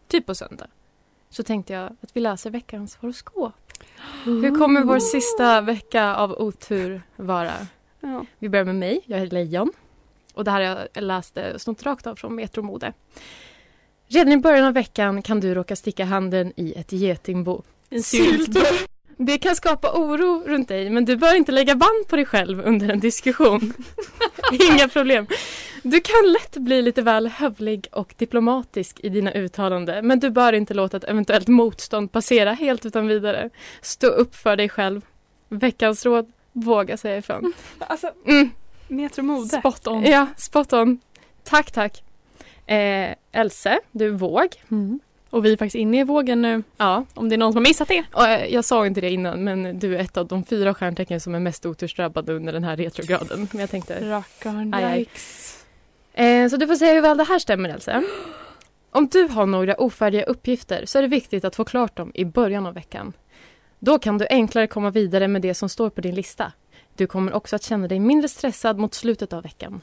typ 0.07 0.25
på 0.25 0.35
söndag 0.35 0.67
så 1.29 1.43
tänkte 1.43 1.73
jag 1.73 1.85
att 1.85 2.09
vi 2.13 2.21
läser 2.21 2.49
veckans 2.49 2.95
horoskop. 2.95 3.53
Hur 4.23 4.59
kommer 4.59 4.83
vår 4.83 4.99
sista 4.99 5.61
vecka 5.61 6.15
av 6.15 6.31
otur 6.31 7.01
vara? 7.15 7.53
Ja. 7.99 8.25
Vi 8.39 8.49
börjar 8.49 8.65
med 8.65 8.75
mig, 8.75 9.01
jag 9.05 9.19
är 9.19 9.27
Lejon. 9.27 9.71
Och 10.33 10.43
det 10.43 10.51
här 10.51 10.61
har 10.61 10.87
jag 10.93 11.03
läst 11.03 11.37
eh, 11.37 11.57
snott 11.57 11.83
rakt 11.83 12.07
av 12.07 12.15
från 12.15 12.35
Metro 12.35 12.61
Mode. 12.61 12.93
Redan 14.07 14.33
i 14.33 14.37
början 14.37 14.65
av 14.65 14.73
veckan 14.73 15.21
kan 15.21 15.39
du 15.39 15.55
råka 15.55 15.75
sticka 15.75 16.05
handen 16.05 16.53
i 16.55 16.73
ett 16.73 16.91
getingbo. 16.91 17.63
En 17.89 18.03
syltburk. 18.03 18.87
Det 19.17 19.37
kan 19.37 19.55
skapa 19.55 19.91
oro 19.93 20.43
runt 20.47 20.67
dig 20.67 20.89
men 20.89 21.05
du 21.05 21.15
bör 21.15 21.35
inte 21.35 21.51
lägga 21.51 21.75
band 21.75 22.07
på 22.07 22.15
dig 22.15 22.25
själv 22.25 22.61
under 22.61 22.89
en 22.89 22.99
diskussion. 22.99 23.73
Inga 24.71 24.87
problem. 24.87 25.27
Du 25.83 26.01
kan 26.01 26.31
lätt 26.33 26.57
bli 26.57 26.81
lite 26.81 27.01
väl 27.01 27.27
hövlig 27.27 27.87
och 27.91 28.13
diplomatisk 28.17 28.99
i 29.03 29.09
dina 29.09 29.31
uttalanden 29.31 30.07
men 30.07 30.19
du 30.19 30.29
bör 30.29 30.53
inte 30.53 30.73
låta 30.73 30.97
ett 30.97 31.03
eventuellt 31.03 31.47
motstånd 31.47 32.11
passera 32.11 32.53
helt 32.53 32.85
utan 32.85 33.07
vidare. 33.07 33.49
Stå 33.81 34.07
upp 34.07 34.35
för 34.35 34.55
dig 34.55 34.69
själv. 34.69 35.01
Veckans 35.49 36.05
råd, 36.05 36.31
våga 36.51 36.97
säga 36.97 37.17
ifrån. 37.17 37.53
Alltså, 37.79 38.11
Mm. 38.27 38.49
Metro 38.87 39.23
Mode. 39.23 39.47
Spot 39.49 39.87
on. 39.87 40.03
Ja, 40.05 40.27
spot 40.37 40.73
on. 40.73 40.99
Tack, 41.43 41.71
tack. 41.71 42.03
Eh, 42.65 43.15
Else, 43.31 43.79
du 43.91 44.05
är 44.05 44.09
våg. 44.11 44.47
Mm. 44.71 44.99
Och 45.29 45.45
vi 45.45 45.53
är 45.53 45.57
faktiskt 45.57 45.75
inne 45.75 45.99
i 45.99 46.03
vågen 46.03 46.41
nu. 46.41 46.63
Ja, 46.77 47.05
Om 47.13 47.29
det 47.29 47.35
är 47.35 47.37
någon 47.37 47.51
som 47.53 47.57
har 47.65 47.69
missat 47.69 47.87
det. 47.87 48.03
och 48.13 48.27
eh, 48.27 48.53
jag 48.53 48.65
sa 48.65 48.85
inte 48.87 49.01
det 49.01 49.09
innan 49.09 49.43
men 49.43 49.79
du 49.79 49.95
är 49.95 49.99
ett 49.99 50.17
av 50.17 50.27
de 50.27 50.43
fyra 50.43 50.73
stjärntecken 50.73 51.19
som 51.19 51.35
är 51.35 51.39
mest 51.39 51.65
otursdrabbade 51.65 52.33
under 52.33 52.53
den 52.53 52.63
här 52.63 52.77
retrograden. 52.77 53.47
Men 53.51 53.61
jag 53.61 53.69
tänkte... 53.69 54.09
Rackarn. 54.09 54.97
Yikes. 54.97 55.50
Eh, 56.13 56.49
så 56.49 56.57
du 56.57 56.67
får 56.67 56.75
säga 56.75 56.93
hur 56.93 57.01
väl 57.01 57.17
det 57.17 57.23
här 57.23 57.39
stämmer 57.39 57.69
Else. 57.69 58.03
Om 58.91 59.07
du 59.07 59.27
har 59.27 59.45
några 59.45 59.75
ofärdiga 59.75 60.23
uppgifter 60.23 60.85
så 60.85 60.97
är 60.97 61.01
det 61.01 61.07
viktigt 61.07 61.45
att 61.45 61.55
få 61.55 61.63
klart 61.63 61.95
dem 61.95 62.11
i 62.13 62.25
början 62.25 62.65
av 62.65 62.73
veckan. 62.73 63.13
Då 63.79 63.99
kan 63.99 64.17
du 64.17 64.27
enklare 64.29 64.67
komma 64.67 64.89
vidare 64.89 65.27
med 65.27 65.41
det 65.41 65.53
som 65.53 65.69
står 65.69 65.89
på 65.89 66.01
din 66.01 66.15
lista. 66.15 66.51
Du 66.95 67.07
kommer 67.07 67.33
också 67.33 67.55
att 67.55 67.63
känna 67.63 67.87
dig 67.87 67.99
mindre 67.99 68.27
stressad 68.27 68.77
mot 68.77 68.93
slutet 68.93 69.33
av 69.33 69.43
veckan. 69.43 69.81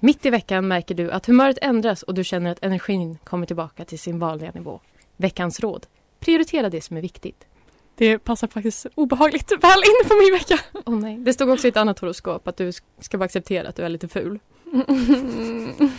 Mitt 0.00 0.26
i 0.26 0.30
veckan 0.30 0.68
märker 0.68 0.94
du 0.94 1.10
att 1.10 1.26
humöret 1.26 1.58
ändras 1.62 2.02
och 2.02 2.14
du 2.14 2.24
känner 2.24 2.52
att 2.52 2.64
energin 2.64 3.18
kommer 3.24 3.46
tillbaka 3.46 3.84
till 3.84 3.98
sin 3.98 4.18
vanliga 4.18 4.50
nivå. 4.50 4.80
Veckans 5.16 5.60
råd. 5.60 5.86
Prioritera 6.20 6.70
det 6.70 6.80
som 6.80 6.96
är 6.96 7.00
viktigt. 7.00 7.46
Det 7.94 8.18
passar 8.18 8.48
faktiskt 8.48 8.86
obehagligt 8.94 9.52
väl 9.52 9.78
in 9.78 10.08
på 10.08 10.14
min 10.14 10.32
vecka. 10.32 10.60
Åh 10.86 10.98
nej. 10.98 11.16
Det 11.18 11.32
stod 11.32 11.50
också 11.50 11.66
i 11.66 11.70
ett 11.70 11.76
annat 11.76 11.98
horoskop 11.98 12.48
att 12.48 12.56
du 12.56 12.72
ska 13.00 13.18
bara 13.18 13.24
acceptera 13.24 13.68
att 13.68 13.76
du 13.76 13.82
är 13.82 13.88
lite 13.88 14.08
ful. 14.08 14.38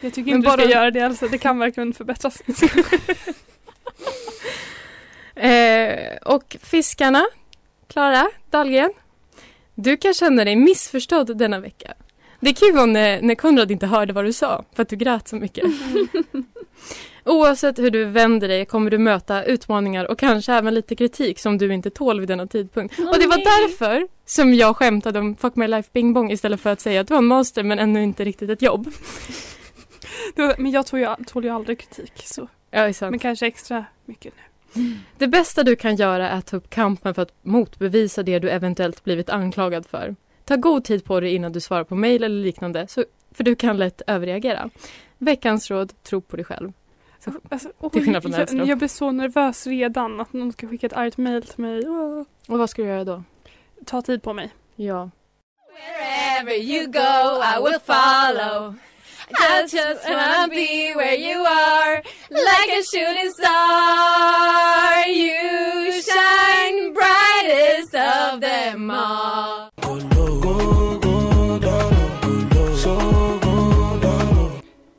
Jag 0.00 0.14
tycker 0.14 0.30
Men 0.30 0.36
inte 0.36 0.50
du 0.50 0.56
bara- 0.56 0.60
ska 0.60 0.70
göra 0.70 0.90
det 0.90 1.00
alltså. 1.00 1.28
Det 1.28 1.38
kan 1.38 1.58
verkligen 1.58 1.92
förbättras. 1.94 2.42
Eh, 5.34 6.16
och 6.24 6.56
fiskarna, 6.62 7.26
Klara 7.88 8.28
Dahlgren. 8.50 8.90
Du 9.74 9.96
kan 9.96 10.14
känna 10.14 10.44
dig 10.44 10.56
missförstådd 10.56 11.36
denna 11.38 11.60
vecka. 11.60 11.94
Det 12.40 12.52
ju 12.68 12.74
vara 12.74 12.86
när, 12.86 13.22
när 13.22 13.34
Konrad 13.34 13.70
inte 13.70 13.86
hörde 13.86 14.12
vad 14.12 14.24
du 14.24 14.32
sa 14.32 14.64
för 14.74 14.82
att 14.82 14.88
du 14.88 14.96
grät 14.96 15.28
så 15.28 15.36
mycket. 15.36 15.64
Oavsett 17.24 17.78
hur 17.78 17.90
du 17.90 18.04
vänder 18.04 18.48
dig 18.48 18.64
kommer 18.66 18.90
du 18.90 18.98
möta 18.98 19.44
utmaningar 19.44 20.04
och 20.04 20.18
kanske 20.18 20.52
även 20.52 20.74
lite 20.74 20.96
kritik 20.96 21.38
som 21.38 21.58
du 21.58 21.74
inte 21.74 21.90
tål 21.90 22.20
vid 22.20 22.28
denna 22.28 22.46
tidpunkt. 22.46 22.98
och 22.98 23.18
det 23.18 23.26
var 23.26 23.36
därför 23.36 24.08
som 24.28 24.54
jag 24.54 24.76
skämtade 24.76 25.18
om 25.18 25.36
Fuck 25.36 25.56
My 25.56 25.66
Life 25.66 25.88
Bing 25.92 26.12
Bong 26.12 26.30
istället 26.32 26.60
för 26.60 26.70
att 26.70 26.80
säga 26.80 27.00
att 27.00 27.08
du 27.08 27.14
har 27.14 27.18
en 27.18 27.26
master 27.26 27.62
men 27.62 27.78
ännu 27.78 28.02
inte 28.02 28.24
riktigt 28.24 28.50
ett 28.50 28.62
jobb. 28.62 28.88
Då- 30.34 30.54
Men 30.58 30.70
jag 30.70 30.86
tål 30.86 31.00
ju, 31.00 31.08
tål 31.26 31.44
ju 31.44 31.50
aldrig 31.50 31.78
kritik. 31.78 32.12
Så. 32.24 32.48
Ja. 32.70 32.92
Men 33.00 33.18
kanske 33.18 33.46
extra 33.46 33.84
mycket 34.04 34.34
nu. 34.74 34.82
Det 35.18 35.26
bästa 35.28 35.62
du 35.64 35.76
kan 35.76 35.96
göra 35.96 36.28
är 36.30 36.38
att 36.38 36.46
ta 36.46 36.56
upp 36.56 36.70
kampen 36.70 37.14
för 37.14 37.22
att 37.22 37.32
motbevisa 37.42 38.22
det 38.22 38.38
du 38.38 38.50
eventuellt 38.50 39.04
blivit 39.04 39.30
anklagad 39.30 39.86
för. 39.86 40.16
Ta 40.44 40.56
god 40.56 40.84
tid 40.84 41.04
på 41.04 41.20
dig 41.20 41.34
innan 41.34 41.52
du 41.52 41.60
svarar 41.60 41.84
på 41.84 41.94
mejl 41.94 42.24
eller 42.24 42.42
liknande, 42.42 42.86
så, 42.88 43.04
för 43.32 43.44
du 43.44 43.54
kan 43.54 43.76
lätt 43.76 44.02
överreagera. 44.06 44.70
Veckans 45.18 45.70
råd, 45.70 45.92
tro 46.02 46.20
på 46.20 46.36
dig 46.36 46.44
själv. 46.44 46.72
Alltså, 47.48 47.72
oj, 47.78 47.90
Till 47.90 48.02
skillnad 48.04 48.22
från 48.22 48.32
jag, 48.32 48.66
jag 48.68 48.78
blir 48.78 48.88
så 48.88 49.10
nervös 49.10 49.66
redan 49.66 50.20
att 50.20 50.32
någon 50.32 50.52
ska 50.52 50.68
skicka 50.68 50.86
ett 50.86 50.92
argt 50.92 51.16
mail 51.16 51.42
till 51.42 51.60
mig. 51.60 51.88
Och 51.88 52.58
vad 52.58 52.70
ska 52.70 52.82
du 52.82 52.88
göra 52.88 53.04
då? 53.04 53.22
Ta 53.90 54.02
tid 54.02 54.22
på 54.22 54.32
mig. 54.32 54.54
Ja. 54.76 55.10
Wherever 55.72 56.54
you 56.54 56.86
go, 56.86 57.40
I 57.42 57.58
will 57.62 57.80
follow. 57.80 58.74
I 59.30 59.62
just 59.62 60.08
wanna 60.08 60.48
be 60.48 60.92
where 60.94 61.16
you 61.16 61.46
are, 61.46 62.02
like 62.30 62.70
a 62.78 62.82
shooting 62.92 63.30
star. 63.32 65.08
You 65.08 65.92
shine 65.92 66.92
brightest 66.92 67.94
of 67.94 68.40
them 68.40 68.90
all. 68.90 69.70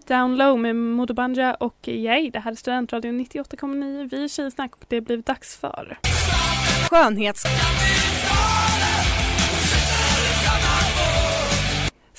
Down 0.08 0.38
low 0.38 0.60
med 0.60 0.76
Modo 0.76 1.14
Banja 1.14 1.54
och 1.54 1.88
Yay. 1.88 2.30
Det 2.30 2.40
här 2.40 2.52
är 2.52 2.56
Studentradion 2.56 3.20
98,9. 3.20 4.10
Vi 4.12 4.24
är 4.24 4.28
Tjejsnack 4.28 4.76
och 4.76 4.86
det 4.88 4.96
har 4.96 5.02
blivit 5.02 5.26
dags 5.26 5.58
för 5.58 6.00
Skönhets... 6.90 7.44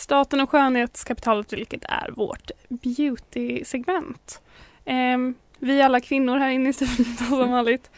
Staten 0.00 0.40
och 0.40 0.50
skönhetskapitalet 0.50 1.52
vilket 1.52 1.84
är 1.84 2.10
vårt 2.10 2.50
beauty-segment. 2.68 4.40
Ehm, 4.84 5.34
vi 5.58 5.82
alla 5.82 6.00
kvinnor 6.00 6.36
här 6.38 6.50
inne 6.50 6.68
i 6.68 6.72
studion 6.72 7.16
som 7.28 7.50
vanligt. 7.50 7.90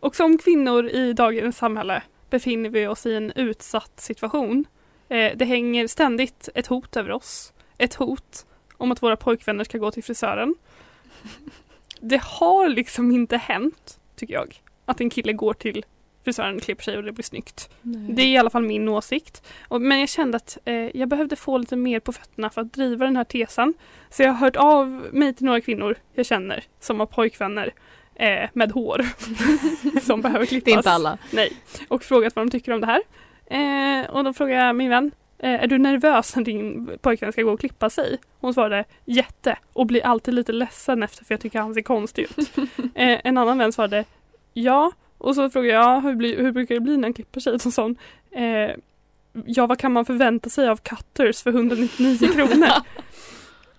Och 0.00 0.16
som 0.16 0.38
kvinnor 0.38 0.88
i 0.88 1.12
dagens 1.12 1.56
samhälle 1.58 2.02
befinner 2.30 2.70
vi 2.70 2.86
oss 2.86 3.06
i 3.06 3.14
en 3.14 3.32
utsatt 3.32 4.00
situation. 4.00 4.64
Eh, 5.08 5.32
det 5.36 5.44
hänger 5.44 5.86
ständigt 5.86 6.48
ett 6.54 6.66
hot 6.66 6.96
över 6.96 7.10
oss. 7.10 7.52
Ett 7.78 7.94
hot 7.94 8.46
om 8.76 8.92
att 8.92 9.02
våra 9.02 9.16
pojkvänner 9.16 9.64
ska 9.64 9.78
gå 9.78 9.90
till 9.90 10.04
frisören. 10.04 10.54
Det 12.00 12.22
har 12.22 12.68
liksom 12.68 13.12
inte 13.12 13.36
hänt, 13.36 14.00
tycker 14.16 14.34
jag, 14.34 14.62
att 14.84 15.00
en 15.00 15.10
kille 15.10 15.32
går 15.32 15.54
till 15.54 15.84
frisören, 16.26 16.60
klipper 16.60 16.84
sig 16.84 16.96
och 16.96 17.04
det 17.04 17.12
blir 17.12 17.24
snyggt. 17.24 17.70
Det 17.82 18.22
är 18.22 18.26
i 18.26 18.38
alla 18.38 18.50
fall 18.50 18.62
min 18.62 18.88
åsikt. 18.88 19.46
Och, 19.68 19.80
men 19.80 20.00
jag 20.00 20.08
kände 20.08 20.36
att 20.36 20.58
eh, 20.64 20.74
jag 20.74 21.08
behövde 21.08 21.36
få 21.36 21.58
lite 21.58 21.76
mer 21.76 22.00
på 22.00 22.12
fötterna 22.12 22.50
för 22.50 22.60
att 22.60 22.72
driva 22.72 23.04
den 23.04 23.16
här 23.16 23.24
tesen. 23.24 23.74
Så 24.10 24.22
jag 24.22 24.28
har 24.28 24.38
hört 24.38 24.56
av 24.56 25.06
mig 25.12 25.34
till 25.34 25.46
några 25.46 25.60
kvinnor 25.60 25.96
jag 26.14 26.26
känner 26.26 26.64
som 26.80 27.00
har 27.00 27.06
pojkvänner 27.06 27.72
eh, 28.14 28.48
med 28.52 28.72
hår 28.72 29.06
som 30.00 30.20
behöver 30.20 30.46
klippas. 30.46 30.64
Det 30.64 30.70
är 30.70 30.76
inte 30.76 30.90
alla. 30.90 31.18
Nej. 31.30 31.52
Och 31.88 32.02
frågat 32.02 32.36
vad 32.36 32.46
de 32.46 32.50
tycker 32.50 32.72
om 32.72 32.80
det 32.80 32.86
här. 32.86 33.02
Eh, 33.46 34.10
och 34.10 34.24
då 34.24 34.32
frågade 34.32 34.64
jag 34.64 34.76
min 34.76 34.90
vän 34.90 35.10
eh, 35.38 35.62
är 35.62 35.66
du 35.66 35.78
nervös 35.78 36.36
när 36.36 36.44
din 36.44 36.90
pojkvän 37.00 37.32
ska 37.32 37.42
gå 37.42 37.52
och 37.52 37.60
klippa 37.60 37.90
sig? 37.90 38.18
Hon 38.40 38.54
svarade 38.54 38.84
jätte 39.04 39.58
och 39.72 39.86
blir 39.86 40.06
alltid 40.06 40.34
lite 40.34 40.52
ledsen 40.52 41.02
efter 41.02 41.24
för 41.24 41.34
jag 41.34 41.40
tycker 41.40 41.58
han 41.58 41.74
ser 41.74 41.82
konstig 41.82 42.22
ut. 42.22 42.56
eh, 42.94 43.20
en 43.24 43.38
annan 43.38 43.58
vän 43.58 43.72
svarade 43.72 44.04
ja 44.52 44.92
och 45.18 45.34
så 45.34 45.50
frågade 45.50 45.74
jag 45.74 46.00
hur, 46.00 46.14
blir, 46.14 46.36
hur 46.36 46.52
brukar 46.52 46.74
det 46.74 46.80
bli 46.80 46.96
när 46.96 47.02
han 47.02 47.12
klipper 47.14 47.40
sig? 47.40 47.52
Och 47.54 47.60
sån, 47.60 47.96
eh, 48.30 48.70
ja 49.46 49.66
vad 49.66 49.78
kan 49.78 49.92
man 49.92 50.04
förvänta 50.04 50.50
sig 50.50 50.68
av 50.68 50.76
cutters 50.76 51.42
för 51.42 51.50
199 51.50 52.28
kronor? 52.32 52.68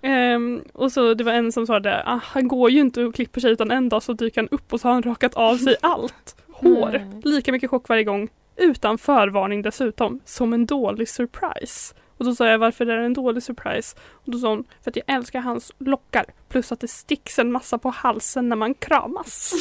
Ehm, 0.02 0.62
och 0.74 0.92
så 0.92 1.14
det 1.14 1.24
var 1.24 1.32
en 1.32 1.52
som 1.52 1.66
svarade 1.66 2.04
ah, 2.06 2.20
han 2.24 2.48
går 2.48 2.70
ju 2.70 2.80
inte 2.80 3.04
och 3.04 3.16
klipper 3.16 3.42
sig 3.42 3.52
utan 3.52 3.72
en 3.72 3.90
dag 3.90 4.04
så 4.04 4.14
dyker 4.14 4.42
han 4.42 4.50
upp 4.52 4.74
och 4.74 4.82
så 4.82 4.88
har 4.88 4.94
han 4.94 5.04
rakat 5.04 5.34
av 5.34 5.58
sig 5.58 5.76
allt. 5.82 6.36
Hår, 6.48 6.96
Mm. 6.96 7.22
lika 7.24 7.52
mycket 7.52 7.70
chock 7.70 7.90
varje 7.90 8.04
gång. 8.04 8.30
Utan 8.56 8.98
förvarning 8.98 9.62
dessutom, 9.62 10.20
som 10.26 10.54
en 10.54 10.66
dålig 10.66 11.10
surprise. 11.10 11.96
Och 12.18 12.26
då 12.26 12.36
sa 12.36 12.48
jag 12.48 12.58
varför 12.60 12.86
är 12.86 12.98
det 12.98 13.06
en 13.06 13.14
dålig 13.14 13.44
surprise? 13.44 13.96
Och 14.12 14.32
då 14.32 14.38
sa 14.38 14.50
hon 14.50 14.64
för 14.84 14.92
att 14.92 14.96
jag 14.96 15.06
älskar 15.16 15.40
hans 15.40 15.72
lockar 15.78 16.26
plus 16.50 16.72
att 16.72 16.80
det 16.80 16.88
sticks 16.88 17.40
en 17.40 17.52
massa 17.52 17.78
på 17.78 17.90
halsen 17.90 18.50
när 18.50 18.56
man 18.56 18.74
kramas. 18.74 19.54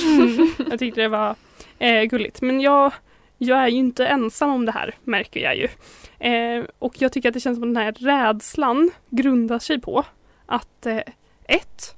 jag 0.70 0.78
tyckte 0.78 1.00
det 1.00 1.08
var 1.08 1.34
eh, 1.78 2.04
gulligt. 2.04 2.42
Men 2.42 2.60
jag, 2.60 2.92
jag 3.38 3.58
är 3.58 3.68
ju 3.68 3.76
inte 3.76 4.06
ensam 4.06 4.50
om 4.50 4.66
det 4.66 4.72
här 4.72 4.94
märker 5.04 5.40
jag 5.40 5.56
ju. 5.56 5.68
Eh, 6.18 6.64
och 6.78 7.02
jag 7.02 7.12
tycker 7.12 7.28
att 7.28 7.34
det 7.34 7.40
känns 7.40 7.56
som 7.56 7.62
att 7.68 7.74
den 7.74 7.84
här 7.84 7.92
rädslan 7.92 8.90
grundar 9.10 9.58
sig 9.58 9.80
på 9.80 10.04
att 10.46 10.86
eh, 10.86 11.00
ett, 11.44 11.96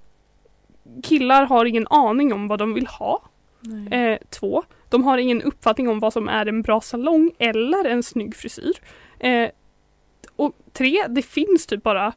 killar 1.03 1.47
har 1.47 1.65
ingen 1.65 1.87
aning 1.91 2.33
om 2.33 2.49
vad 2.49 2.59
de 2.59 2.75
vill 2.75 2.87
ha. 2.87 3.23
Eh, 3.91 4.19
två, 4.31 4.65
de 4.89 5.05
har 5.05 5.19
ingen 5.19 5.43
uppfattning 5.43 5.89
om 5.89 6.01
vad 6.01 6.13
som 6.13 6.29
är 6.29 6.47
en 6.47 6.63
bra 6.63 6.81
salong 6.81 7.31
eller 7.39 7.85
en 7.85 8.03
snygg 8.03 8.37
frisyr. 8.37 8.73
Eh, 9.19 9.49
och 10.37 10.53
tre, 10.73 11.07
det 11.09 11.23
finns 11.23 11.67
typ 11.67 11.83
bara 11.83 12.13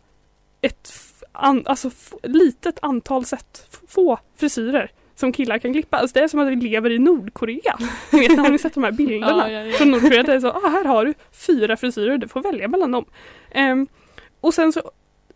ett 0.62 0.94
an, 1.32 1.63
alltså, 1.65 1.91
litet 2.24 2.80
antal 2.82 3.25
sätt, 3.25 3.80
få 3.88 4.20
frisyrer 4.36 4.91
som 5.15 5.32
killar 5.32 5.58
kan 5.58 5.74
klippa. 5.74 5.98
Alltså 5.98 6.13
det 6.13 6.20
är 6.24 6.27
som 6.27 6.39
att 6.39 6.48
vi 6.48 6.56
lever 6.56 6.89
i 6.89 7.00
Nordkorea. 7.00 7.77
Ni 8.12 8.20
vet, 8.20 8.38
har 8.39 8.50
ni 8.50 8.58
sett 8.60 8.74
de 8.74 8.84
här 8.84 8.91
bilderna 8.91 9.50
Ja, 9.50 9.51
ja, 9.51 9.63
ja. 9.65 9.74
från 9.74 9.91
Nordkorea? 9.91 10.24
Det 10.24 10.34
är 10.34 10.39
så, 10.39 10.48
ah, 10.50 10.70
här 10.70 10.86
har 10.86 11.06
du 11.06 11.13
fyra 11.32 11.77
frisyrer, 11.77 12.18
du 12.18 12.27
får 12.27 12.41
välja 12.41 12.68
mellan 12.68 12.91
dem. 12.91 13.06
Ehm, 13.51 13.88
och 14.41 14.53
sen 14.53 14.74
så 14.74 14.91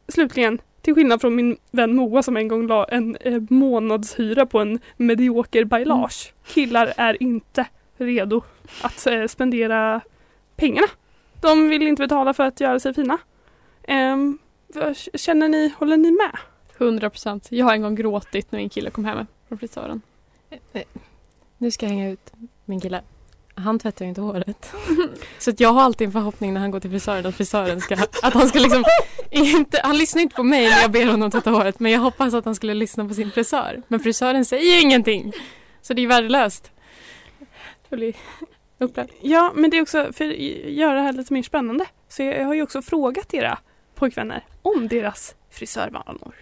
slutligen, 0.08 0.60
till 0.82 0.96
skillnad 0.96 1.22
från 1.22 1.36
min 1.36 1.58
vän 1.72 1.96
Moa 1.96 2.24
som 2.24 2.38
en 2.38 2.48
gång 2.48 2.68
la 2.68 2.86
en 2.86 3.16
eh, 3.16 3.42
månadshyra 3.50 4.46
på 4.46 4.60
en 4.60 4.80
medioker 4.98 5.64
bailage. 5.66 6.34
Killar 6.48 6.94
är 6.98 7.24
inte 7.24 7.66
redo 7.98 8.42
att 8.82 9.08
eh, 9.08 9.26
spendera 9.28 10.02
pengarna. 10.56 10.88
De 11.42 11.70
vill 11.70 11.88
inte 11.88 12.04
betala 12.04 12.34
för 12.34 12.44
att 12.44 12.60
göra 12.60 12.80
sig 12.80 12.94
fina. 12.94 13.18
Vad- 14.68 14.98
känner 15.14 15.50
ni, 15.50 15.74
håller 15.78 15.98
ni 15.98 16.12
med? 16.12 16.38
100 16.78 17.10
procent. 17.10 17.48
Jag 17.52 17.66
har 17.66 17.74
en 17.74 17.82
gång 17.82 17.96
gråtit 17.96 18.52
när 18.52 18.60
min 18.60 18.70
kille 18.70 18.90
kom 18.90 19.06
hem 19.06 19.26
från 19.48 19.58
frisören. 19.58 20.02
Nu 21.58 21.72
ska 21.72 21.86
jag 21.86 21.94
hänga 21.94 22.10
ut 22.10 22.34
min 22.66 22.82
kille. 22.82 23.02
Han 23.56 23.80
tvättar 23.80 24.06
ju 24.06 24.10
inte 24.10 24.22
håret. 24.22 24.74
Så 25.40 25.50
att 25.50 25.60
jag 25.60 25.70
har 25.70 25.82
alltid 25.82 26.06
en 26.06 26.12
förhoppning 26.12 26.54
när 26.54 26.62
han 26.62 26.72
går 26.72 26.80
till 26.80 26.90
frisören 26.90 27.26
att 27.26 27.36
frisören 27.36 27.82
ska, 27.82 27.96
att 28.22 28.34
han 28.34 28.48
ska 28.48 28.60
liksom 28.60 28.84
inte, 29.30 29.82
han 29.84 29.98
lyssnar 29.98 30.22
inte 30.22 30.36
på 30.36 30.44
mig 30.44 30.70
när 30.70 30.82
jag 30.82 30.92
ber 30.92 31.06
honom 31.06 31.32
tvätta 31.32 31.50
håret 31.50 31.80
men 31.80 31.92
jag 31.92 32.00
hoppas 32.00 32.34
att 32.34 32.46
han 32.46 32.56
skulle 32.56 32.74
lyssna 32.74 33.08
på 33.08 33.14
sin 33.14 33.32
frisör. 33.32 33.82
Men 33.88 34.00
frisören 34.00 34.46
säger 34.46 34.82
ingenting. 34.82 35.34
Så 35.82 35.94
det 35.94 36.02
är 36.02 36.08
värdelöst. 36.08 36.72
Jag 37.90 38.00
blir 38.00 38.16
upprörd. 38.78 39.10
Ja, 39.22 39.52
men 39.56 39.70
det 39.70 39.78
är 39.78 39.82
också 39.82 40.14
för 40.14 40.30
att 40.30 40.38
göra 40.72 40.94
det 40.94 41.02
här 41.02 41.14
lite 41.14 41.34
mer 41.34 41.44
spännande. 41.44 41.86
Så 42.10 42.24
jag, 42.24 42.38
jag 42.40 42.46
har 42.46 42.54
ju 42.54 42.64
också 42.64 42.82
frågat 42.82 43.34
era 43.34 43.58
pojkvänner 43.96 44.44
om 44.62 44.88
deras 44.88 45.36
frisörvanor. 45.52 46.36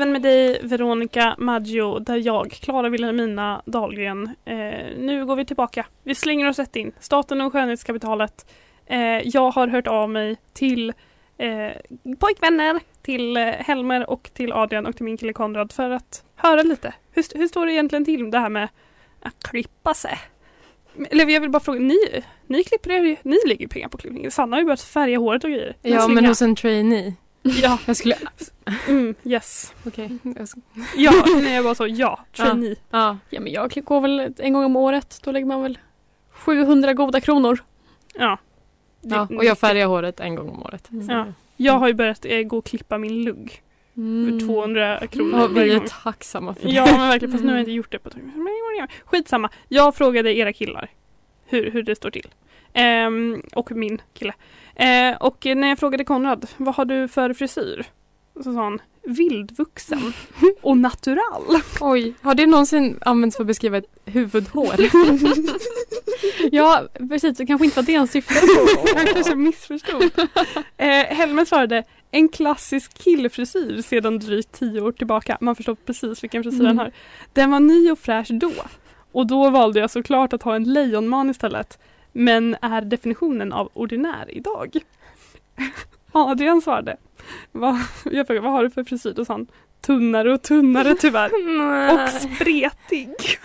Heaven 0.00 0.12
med 0.12 0.22
dig, 0.22 0.60
Veronica 0.62 1.34
Maggio, 1.38 1.98
där 1.98 2.16
jag, 2.16 2.50
Klara 2.50 2.88
Wilhelmina 2.88 3.62
Dahlgren. 3.64 4.30
Eh, 4.44 4.54
nu 4.98 5.26
går 5.26 5.36
vi 5.36 5.44
tillbaka. 5.44 5.86
Vi 6.02 6.14
slänger 6.14 6.48
oss 6.48 6.58
rätt 6.58 6.76
in. 6.76 6.92
Staten 7.00 7.40
och 7.40 7.52
skönhetskapitalet. 7.52 8.46
Eh, 8.86 8.98
jag 9.24 9.50
har 9.50 9.68
hört 9.68 9.86
av 9.86 10.10
mig 10.10 10.36
till 10.52 10.92
eh, 11.38 11.70
pojkvänner, 12.18 12.80
till 13.02 13.36
eh, 13.36 13.42
Helmer 13.42 14.10
och 14.10 14.30
till 14.34 14.52
Adrian 14.52 14.86
och 14.86 14.96
till 14.96 15.04
min 15.04 15.16
kille 15.16 15.32
Konrad 15.32 15.72
för 15.72 15.90
att 15.90 16.24
höra 16.36 16.62
lite. 16.62 16.94
Hur, 17.12 17.38
hur 17.38 17.48
står 17.48 17.66
det 17.66 17.72
egentligen 17.72 18.04
till 18.04 18.22
med 18.22 18.32
det 18.32 18.38
här 18.38 18.48
med 18.48 18.68
att 19.22 19.42
klippa 19.42 19.94
sig? 19.94 20.18
Eller 21.10 21.28
jag 21.28 21.40
vill 21.40 21.50
bara 21.50 21.60
fråga, 21.60 21.80
ni, 21.80 21.98
ni 22.46 22.64
klipper 22.64 22.90
er, 22.90 23.16
ni 23.22 23.38
lägger 23.46 23.68
pengar 23.68 23.88
på 23.88 23.98
klippning. 23.98 24.30
Sanna 24.30 24.56
har 24.56 24.60
ju 24.60 24.64
börjat 24.64 24.80
färga 24.80 25.18
håret 25.18 25.44
och 25.44 25.50
grejer. 25.50 25.76
Ja 25.82 26.08
men 26.08 26.24
hos 26.24 26.42
en 26.42 26.56
trainee. 26.56 27.14
Ja, 27.42 27.78
Jag 27.86 27.96
skulle, 27.96 28.16
mm, 28.88 29.14
yes. 29.24 29.74
okej. 29.86 30.18
Jag 30.22 30.48
ska- 30.48 30.60
Ja, 30.96 31.12
nej 31.42 31.54
jag 31.54 31.64
bara 31.64 31.74
så, 31.74 31.86
ja, 31.86 32.20
trainee. 32.36 32.76
Ja. 32.90 33.18
Ja 33.30 33.40
men 33.40 33.52
jag 33.52 33.70
går 33.84 34.00
väl 34.00 34.34
en 34.38 34.52
gång 34.52 34.64
om 34.64 34.76
året. 34.76 35.20
Då 35.24 35.32
lägger 35.32 35.46
man 35.46 35.62
väl 35.62 35.78
700 36.30 36.94
goda 36.94 37.20
kronor. 37.20 37.58
Ja. 38.14 38.38
ja. 39.00 39.28
Och 39.36 39.44
jag 39.44 39.58
färgar 39.58 39.86
håret 39.86 40.20
en 40.20 40.34
gång 40.34 40.48
om 40.48 40.62
året. 40.62 40.88
Ja. 41.08 41.26
Jag 41.56 41.72
har 41.72 41.88
ju 41.88 41.94
börjat 41.94 42.24
eh, 42.24 42.42
gå 42.42 42.58
och 42.58 42.64
klippa 42.64 42.98
min 42.98 43.24
lugg 43.24 43.62
för 43.94 44.46
200 44.46 45.06
kronor 45.06 45.38
Mm. 45.38 45.54
Vi 45.54 45.70
är 45.70 45.78
gång. 45.78 45.88
tacksamma 46.02 46.54
för 46.54 46.66
det. 46.66 46.72
Ja 46.72 46.86
men 46.86 47.08
verkligen, 47.08 47.32
fast 47.32 47.44
nu 47.44 47.50
har 47.50 47.56
jag 47.56 47.62
inte 47.62 47.72
gjort 47.72 47.92
det 47.92 47.98
på 47.98 48.08
ett 48.08 48.14
tag. 48.14 48.88
Skitsamma. 49.04 49.50
Jag 49.68 49.94
frågade 49.94 50.34
era 50.36 50.52
killar 50.52 50.90
hur, 51.46 51.70
hur 51.70 51.82
det 51.82 51.96
står 51.96 52.10
till. 52.10 52.28
Ehm, 52.72 53.42
och 53.54 53.70
min 53.72 54.02
kille. 54.14 54.34
Eh, 54.80 55.16
och 55.20 55.46
när 55.56 55.68
jag 55.68 55.78
frågade 55.78 56.04
Konrad, 56.04 56.46
vad 56.56 56.74
har 56.74 56.84
du 56.84 57.08
för 57.08 57.32
frisyr? 57.32 57.84
Så 58.44 58.52
sa 58.52 58.62
han, 58.64 58.78
vildvuxen 59.02 60.12
och 60.62 60.76
natural. 60.78 61.42
Oj, 61.80 62.14
har 62.22 62.34
det 62.34 62.46
någonsin 62.46 62.98
använts 63.00 63.36
för 63.36 63.42
att 63.42 63.46
beskriva 63.46 63.76
ett 63.78 64.00
huvudhår? 64.04 64.74
Ja 66.52 66.82
precis, 67.08 67.36
det 67.38 67.46
kanske 67.46 67.64
inte 67.64 67.76
var 67.80 67.86
det 67.86 67.94
han 67.94 68.08
syftade 68.08 68.40
på. 68.46 68.88
Jag 68.98 69.08
kanske 69.14 69.34
missförstod. 69.34 70.10
Eh, 70.76 70.86
Helmer 70.88 71.44
svarade, 71.44 71.84
en 72.10 72.28
klassisk 72.28 72.94
killfrisyr 72.98 73.82
sedan 73.82 74.18
drygt 74.18 74.52
tio 74.52 74.80
år 74.80 74.92
tillbaka. 74.92 75.38
Man 75.40 75.56
förstår 75.56 75.74
precis 75.74 76.22
vilken 76.22 76.42
frisyr 76.42 76.58
han 76.64 76.66
Mm. 76.66 76.78
har. 76.78 76.92
Den 77.32 77.50
var 77.50 77.60
ny 77.60 77.90
och 77.90 77.98
fräsch 77.98 78.28
då. 78.30 78.52
Och 79.12 79.26
då 79.26 79.50
valde 79.50 79.80
jag 79.80 79.90
såklart 79.90 80.32
att 80.32 80.42
ha 80.42 80.54
en 80.56 80.64
lejonman 80.72 81.30
istället. 81.30 81.78
Men 82.12 82.56
är 82.60 82.80
definitionen 82.80 83.52
av 83.52 83.70
ordinär 83.72 84.36
idag. 84.36 84.76
Adrian 86.12 86.62
svarade. 86.62 86.96
Vad, 87.52 87.76
jag 88.04 88.26
frågade 88.26 88.44
vad 88.44 88.52
har 88.52 88.62
du 88.62 88.70
för 88.70 88.84
frisyr? 88.84 89.12
Då 89.16 89.24
sa 89.24 89.32
han 89.32 89.46
tunnare 89.80 90.32
och 90.32 90.42
tunnare 90.42 90.94
tyvärr. 90.94 91.30
och 92.04 92.08
spretig. 92.08 93.14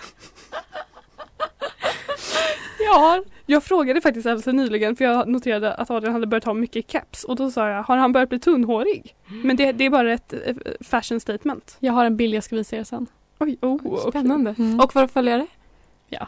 ja, 2.78 3.22
jag 3.46 3.64
frågade 3.64 4.00
faktiskt 4.00 4.26
Elsa 4.26 4.52
nyligen 4.52 4.96
för 4.96 5.04
jag 5.04 5.28
noterade 5.28 5.74
att 5.74 5.90
Adrian 5.90 6.12
hade 6.12 6.26
börjat 6.26 6.44
ha 6.44 6.54
mycket 6.54 6.86
caps 6.86 7.24
och 7.24 7.36
då 7.36 7.50
sa 7.50 7.68
jag, 7.68 7.82
har 7.82 7.96
han 7.96 8.12
börjat 8.12 8.28
bli 8.28 8.38
tunnhårig? 8.38 9.14
Men 9.26 9.56
det, 9.56 9.72
det 9.72 9.84
är 9.84 9.90
bara 9.90 10.12
ett 10.12 10.32
eh, 10.32 10.56
fashion 10.80 11.20
statement. 11.20 11.76
Jag 11.80 11.92
har 11.92 12.04
en 12.04 12.16
bild 12.16 12.34
jag 12.34 12.44
ska 12.44 12.56
visa 12.56 12.76
er 12.76 12.84
sen. 12.84 13.06
Oj, 13.38 13.58
oh. 13.60 14.08
Spännande. 14.08 14.54
Mm. 14.58 14.80
Och 14.80 14.94
våra 14.94 15.08
följare? 15.08 15.46
Ja. 16.08 16.26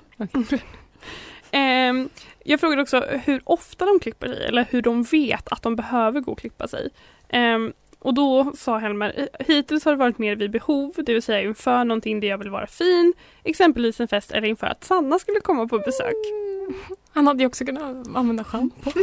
Ehm, 1.51 2.09
jag 2.45 2.61
frågade 2.61 2.83
också 2.83 3.01
hur 3.01 3.43
ofta 3.45 3.87
de 3.87 4.01
klipper 4.01 4.29
sig 4.29 4.47
eller 4.47 4.67
hur 4.71 4.83
de 4.83 5.03
vet 5.03 5.53
att 5.53 5.63
de 5.63 5.77
behöver 5.77 6.21
gå 6.21 6.33
och 6.33 6.39
klippa 6.39 6.69
sig. 6.69 6.91
Ehm, 7.29 7.73
och 7.99 8.15
då 8.15 8.53
sa 8.57 8.79
Helmer, 8.79 9.29
hittills 9.39 9.85
har 9.85 9.93
det 9.93 9.99
varit 9.99 10.19
mer 10.19 10.37
vid 10.37 10.51
behov, 10.51 10.93
det 10.97 11.13
vill 11.13 11.23
säga 11.23 11.41
inför 11.41 11.85
någonting 11.85 12.21
där 12.21 12.29
jag 12.29 12.39
vill 12.39 12.51
vara 12.51 12.67
fin, 12.67 13.15
exempelvis 13.45 14.01
en 14.01 14.09
fest 14.09 14.31
eller 14.31 14.49
inför 14.49 14.67
att 14.67 14.85
Sanna 14.85 15.19
skulle 15.19 15.41
komma 15.41 15.69
på 15.69 15.79
besök. 15.79 16.15
Han 17.13 17.27
hade 17.27 17.43
ju 17.43 17.47
också 17.47 17.65
kunnat 17.65 18.17
använda 18.17 18.45
schampo. 18.45 18.91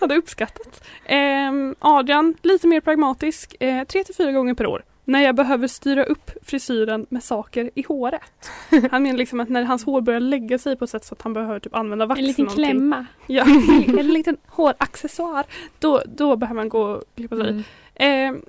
Hade 0.00 0.16
uppskattat. 0.16 0.84
Ehm, 1.04 1.74
Adrian, 1.78 2.34
lite 2.42 2.66
mer 2.66 2.80
pragmatisk, 2.80 3.56
eh, 3.60 3.84
tre 3.84 4.04
till 4.04 4.14
fyra 4.14 4.32
gånger 4.32 4.54
per 4.54 4.66
år. 4.66 4.84
När 5.04 5.22
jag 5.22 5.34
behöver 5.34 5.66
styra 5.68 6.04
upp 6.04 6.30
frisyren 6.42 7.06
med 7.08 7.24
saker 7.24 7.70
i 7.74 7.82
håret. 7.82 8.50
Han 8.90 9.02
menar 9.02 9.18
liksom 9.18 9.40
att 9.40 9.48
när 9.48 9.62
hans 9.62 9.84
hår 9.84 10.00
börjar 10.00 10.20
lägga 10.20 10.58
sig 10.58 10.76
på 10.76 10.84
ett 10.84 10.90
sätt 10.90 11.04
så 11.04 11.14
att 11.14 11.22
han 11.22 11.32
behöver 11.32 11.60
typ 11.60 11.74
använda 11.74 12.06
vax 12.06 12.18
En 12.18 12.26
liten 12.26 12.44
någonting. 12.44 12.64
klämma. 12.64 13.06
Ja, 13.26 13.44
en 13.98 14.12
liten 14.12 14.36
håraccessoar. 14.46 15.44
Då, 15.78 16.02
då 16.06 16.36
behöver 16.36 16.56
man 16.56 16.68
gå 16.68 16.82
och 16.82 17.02
klippa 17.16 17.36
sig. 17.36 17.64
Mm. 17.96 18.36
Eh, 18.36 18.42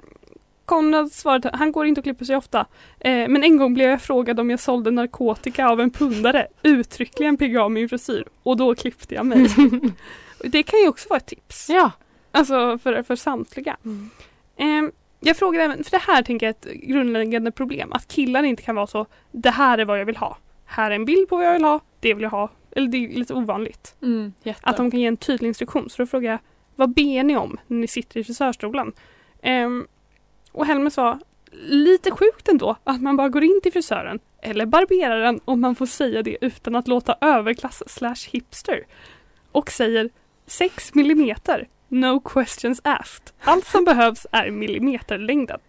Konrad 0.65 1.11
svarade, 1.11 1.49
han 1.53 1.71
går 1.71 1.85
inte 1.85 2.01
och 2.01 2.05
klipper 2.05 2.25
sig 2.25 2.35
ofta. 2.35 2.65
Eh, 2.99 3.27
men 3.27 3.43
en 3.43 3.57
gång 3.57 3.73
blev 3.73 3.89
jag 3.89 4.01
frågad 4.01 4.39
om 4.39 4.49
jag 4.49 4.59
sålde 4.59 4.91
narkotika 4.91 5.67
av 5.69 5.81
en 5.81 5.89
pundare. 5.91 6.47
Uttryckligen 6.63 7.37
pigg 7.37 7.57
av 7.57 7.71
min 7.71 7.89
frisyr. 7.89 8.23
Och 8.43 8.57
då 8.57 8.75
klippte 8.75 9.15
jag 9.15 9.25
mig. 9.25 9.47
det 10.43 10.63
kan 10.63 10.79
ju 10.79 10.87
också 10.87 11.09
vara 11.09 11.17
ett 11.17 11.25
tips. 11.25 11.69
Ja. 11.69 11.91
Alltså 12.31 12.77
för, 12.77 13.03
för 13.03 13.15
samtliga. 13.15 13.77
Mm. 13.85 14.09
Eh, 14.57 14.91
jag 15.23 15.37
frågade 15.37 15.65
även, 15.65 15.83
för 15.83 15.91
det 15.91 16.01
här 16.07 16.23
tänker 16.23 16.45
jag 16.45 16.55
är 16.55 16.71
ett 16.71 16.81
grundläggande 16.81 17.51
problem. 17.51 17.93
Att 17.93 18.07
killar 18.07 18.43
inte 18.43 18.63
kan 18.63 18.75
vara 18.75 18.87
så, 18.87 19.05
det 19.31 19.49
här 19.49 19.77
är 19.77 19.85
vad 19.85 19.99
jag 19.99 20.05
vill 20.05 20.17
ha. 20.17 20.37
Här 20.65 20.91
är 20.91 20.95
en 20.95 21.05
bild 21.05 21.29
på 21.29 21.37
vad 21.37 21.45
jag 21.45 21.53
vill 21.53 21.63
ha, 21.63 21.79
det 21.99 22.13
vill 22.13 22.23
jag 22.23 22.29
ha. 22.29 22.49
Eller 22.71 22.87
det 22.87 22.97
är 22.97 23.07
lite 23.07 23.33
ovanligt. 23.33 23.95
Mm. 24.01 24.33
Att 24.61 24.77
de 24.77 24.91
kan 24.91 24.99
ge 24.99 25.07
en 25.07 25.17
tydlig 25.17 25.47
instruktion. 25.47 25.89
Så 25.89 26.01
då 26.01 26.05
frågar 26.05 26.31
jag, 26.31 26.39
vad 26.75 26.93
ber 26.93 27.23
ni 27.23 27.37
om 27.37 27.57
när 27.67 27.77
ni 27.77 27.87
sitter 27.87 28.19
i 28.19 28.23
frisörstolen? 28.23 28.93
Ehm, 29.41 29.87
och 30.51 30.65
Helmer 30.65 30.89
sa, 30.89 31.19
lite 31.61 32.11
sjukt 32.11 32.47
ändå 32.47 32.75
att 32.83 33.01
man 33.01 33.17
bara 33.17 33.29
går 33.29 33.43
in 33.43 33.59
till 33.63 33.73
frisören 33.73 34.19
eller 34.41 34.65
barberaren 34.65 35.39
om 35.45 35.61
man 35.61 35.75
får 35.75 35.85
säga 35.85 36.23
det 36.23 36.37
utan 36.41 36.75
att 36.75 36.87
låta 36.87 37.15
överklass 37.21 37.83
slash 37.87 38.29
hipster. 38.31 38.83
Och 39.51 39.71
säger 39.71 40.09
6 40.45 40.93
millimeter, 40.93 41.67
no 41.93 42.19
questions 42.19 42.81
asked. 42.83 43.31
Allt 43.43 43.65
som 43.65 43.85
behövs 43.85 44.27
är 44.31 44.51
millimeterlängden. 44.51 45.59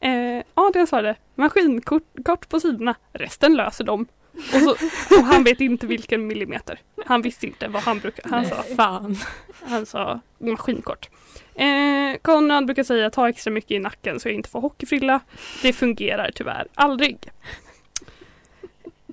Eh, 0.00 0.42
Adrian 0.54 0.86
svarade, 0.86 1.16
maskinkort 1.34 2.02
kort 2.24 2.48
på 2.48 2.60
sidorna, 2.60 2.94
resten 3.12 3.54
löser 3.54 3.84
de. 3.84 4.06
Och, 4.32 4.60
så, 4.60 4.70
och 5.18 5.24
han 5.24 5.44
vet 5.44 5.60
inte 5.60 5.86
vilken 5.86 6.26
millimeter. 6.26 6.80
Han 7.06 7.22
visste 7.22 7.46
inte 7.46 7.68
vad 7.68 7.82
han 7.82 7.98
brukar, 7.98 8.30
han 8.30 8.46
sa 8.46 8.62
Fan. 8.76 9.16
han 9.62 9.86
sa 9.86 10.20
maskinkort. 10.38 11.08
Eh, 11.54 12.18
Konrad 12.22 12.66
brukar 12.66 12.84
säga 12.84 13.10
ta 13.10 13.28
extra 13.28 13.50
mycket 13.50 13.70
i 13.70 13.78
nacken 13.78 14.20
så 14.20 14.28
jag 14.28 14.34
inte 14.34 14.48
får 14.48 14.60
hockeyfrilla. 14.60 15.20
Det 15.62 15.72
fungerar 15.72 16.30
tyvärr 16.34 16.66
aldrig. 16.74 17.30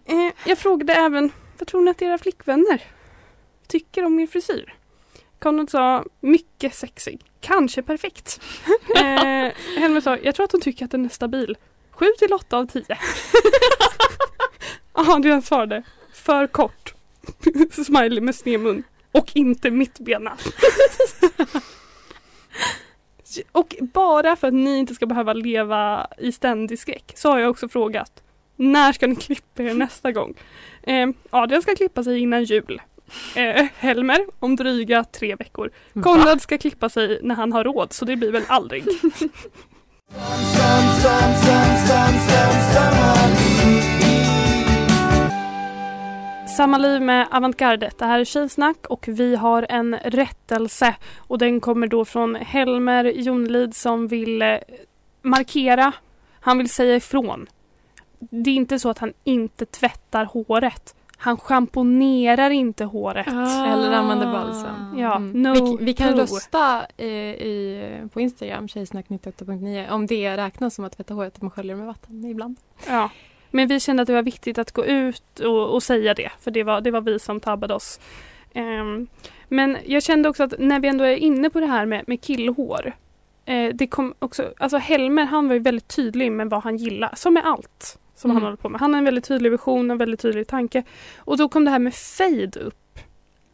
Eh, 0.06 0.32
jag 0.46 0.58
frågade 0.58 0.94
även, 0.94 1.32
vad 1.60 1.68
tror 1.68 1.82
ni 1.82 1.92
att 1.92 2.02
era 2.02 2.18
flickvänner 2.18 2.82
tycker 3.68 4.06
om 4.06 4.16
min 4.16 4.28
frisyr? 4.28 4.74
Konrad 5.44 5.70
sa, 5.70 6.06
mycket 6.20 6.76
sexig. 6.76 7.22
Kanske 7.42 7.82
perfekt. 7.82 8.42
eh, 8.96 9.52
Helmer 9.78 10.02
sa, 10.02 10.18
jag 10.18 10.36
tror 10.36 10.44
att 10.44 10.52
hon 10.52 10.62
tycker 10.62 10.86
att 10.86 10.92
den 10.92 11.06
är 11.06 11.10
stabil. 11.10 11.58
7 11.92 12.06
till 12.20 12.34
8 12.34 12.58
av 12.58 12.66
10. 12.66 12.84
Adrian 14.92 15.42
svarade, 15.42 15.84
för 16.14 16.48
kort. 16.48 16.94
Smiley 17.86 18.22
med 18.22 18.36
sned 18.36 18.60
mun. 18.60 18.84
Och 19.12 19.32
inte 19.36 19.72
mittbena. 19.72 20.38
Och 23.52 23.76
bara 23.82 24.36
för 24.36 24.48
att 24.48 24.54
ni 24.54 24.78
inte 24.78 24.96
ska 24.96 25.06
behöva 25.06 25.34
leva 25.34 26.08
i 26.18 26.32
ständig 26.32 26.80
skräck 26.80 27.12
så 27.16 27.30
har 27.30 27.40
jag 27.40 27.50
också 27.50 27.70
frågat 27.70 28.24
När 28.56 28.94
ska 28.94 29.08
ni 29.08 29.16
klippa 29.16 29.64
er 29.64 29.74
nästa 29.74 30.12
gång? 30.12 30.34
Eh, 30.84 31.10
Adrian 31.30 31.62
ska 31.62 31.76
klippa 31.76 32.04
sig 32.04 32.20
innan 32.20 32.44
jul. 32.44 32.82
Eh, 33.36 33.66
Helmer 33.78 34.20
om 34.40 34.56
dryga 34.56 35.04
tre 35.04 35.36
veckor. 35.36 35.72
Konrad 36.04 36.42
ska 36.42 36.58
klippa 36.58 36.90
sig 36.90 37.20
när 37.24 37.36
han 37.36 37.54
har 37.54 37.64
råd 37.64 37.94
så 37.94 38.06
det 38.06 38.16
blir 38.16 38.32
väl 38.32 38.44
aldrig. 38.48 38.84
Samma 46.58 46.78
liv 46.78 47.02
med 47.02 47.28
avantgardet. 47.32 47.98
Det 47.98 48.06
här 48.06 48.20
är 48.20 48.26
Tjejsnack 48.26 48.86
och 48.88 49.08
vi 49.08 49.36
har 49.36 49.66
en 49.70 49.96
rättelse 49.96 50.96
och 51.18 51.38
den 51.38 51.60
kommer 51.60 51.88
då 51.88 52.06
från 52.06 52.36
Helmer 52.36 53.04
Jonlid 53.06 53.76
som 53.76 54.08
vill 54.08 54.42
eh, 54.42 54.58
markera. 55.22 55.92
Han 56.40 56.58
vill 56.58 56.70
säga 56.70 56.96
ifrån. 56.96 57.48
Det 58.20 58.50
är 58.50 58.56
inte 58.56 58.80
så 58.80 58.90
att 58.90 59.00
han 59.00 59.14
inte 59.24 59.66
tvättar 59.66 60.26
håret. 60.26 60.96
Han 61.24 61.38
schamponerar 61.38 62.50
inte 62.50 62.86
håret. 62.86 63.28
Eller 63.28 63.92
använder 63.92 64.32
balsam. 64.32 64.96
Ja, 64.98 65.16
Mm. 65.16 65.42
no 65.42 65.78
vi, 65.78 65.86
vi 65.86 65.94
kan 65.94 66.16
rösta 66.16 66.86
eh, 66.98 67.08
i, 67.08 67.84
på 68.14 68.22
Instagram, 68.22 68.68
tjejsnack98.9 68.68 69.90
om 69.92 70.08
det 70.08 70.38
räknas 70.38 70.76
som 70.76 70.86
att 70.86 70.98
tvätta 70.98 71.14
håret, 71.14 71.36
att 71.36 71.42
man 71.42 71.52
sköljer 71.52 71.76
med 71.76 71.86
vatten 71.86 72.26
ibland. 72.26 72.56
Ja. 72.88 73.10
Men 73.52 73.68
vi 73.68 73.80
kände 73.80 74.02
att 74.04 74.08
det 74.08 74.14
var 74.14 74.22
viktigt 74.24 74.58
att 74.58 74.72
gå 74.72 74.86
ut 74.86 75.40
och, 75.40 75.74
och 75.74 75.84
säga 75.84 76.14
det. 76.14 76.32
För 76.40 76.52
det 76.52 76.64
var, 76.64 76.82
det 76.82 76.92
var 76.92 77.02
vi 77.02 77.20
som 77.20 77.40
tabbade 77.40 77.74
oss. 77.74 78.00
Ehm, 78.54 79.08
men 79.48 79.78
jag 79.86 80.04
kände 80.04 80.30
också 80.30 80.44
att 80.44 80.54
när 80.60 80.80
vi 80.80 80.88
ändå 80.88 81.04
är 81.04 81.16
inne 81.16 81.50
på 81.50 81.60
det 81.60 81.66
här 81.66 81.86
med, 81.86 82.04
med 82.08 82.22
killhår. 82.22 82.94
Eh, 83.46 83.74
det 83.74 83.88
kom 83.88 84.14
också, 84.20 84.54
alltså 84.58 84.78
Helmer 84.78 85.26
han 85.26 85.48
var 85.48 85.54
ju 85.54 85.60
väldigt 85.62 85.96
tydlig 85.96 86.32
med 86.32 86.50
vad 86.50 86.64
han 86.64 86.78
gillar. 86.78 87.14
Som 87.16 87.34
med 87.34 87.46
allt 87.46 88.00
som 88.24 88.32
Mm. 88.32 88.36
han 88.44 88.44
håller 88.44 88.58
på 88.58 88.70
med. 88.70 88.82
Han 88.82 88.94
har 88.94 88.98
en 88.98 89.06
väldigt 89.06 89.26
tydlig 89.26 89.52
vision, 89.52 89.92
en 89.92 89.98
väldigt 89.98 90.20
tydlig 90.20 90.48
tanke. 90.48 90.84
Och 91.18 91.38
då 91.38 91.50
kom 91.50 91.66
det 91.66 91.72
här 91.72 91.80
med 91.80 91.94
fade 91.96 92.60
upp. 92.60 93.00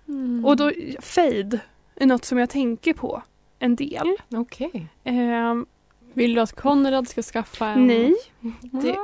Mm. 0.08 0.46
Och 0.46 0.58
då, 0.58 0.72
fade 1.02 1.60
är 1.96 2.06
något 2.06 2.26
som 2.26 2.38
jag 2.38 2.50
tänker 2.50 2.94
på 2.94 3.22
en 3.60 3.76
del. 3.76 4.08
Okej. 4.36 4.88
Ehm, 5.04 5.66
Vill 6.14 6.34
du 6.36 6.42
att 6.42 6.56
Konrad 6.56 7.08
ska 7.08 7.22
skaffa 7.22 7.68
en? 7.68 7.88
nej. 7.88 8.16
Det, 8.62 8.96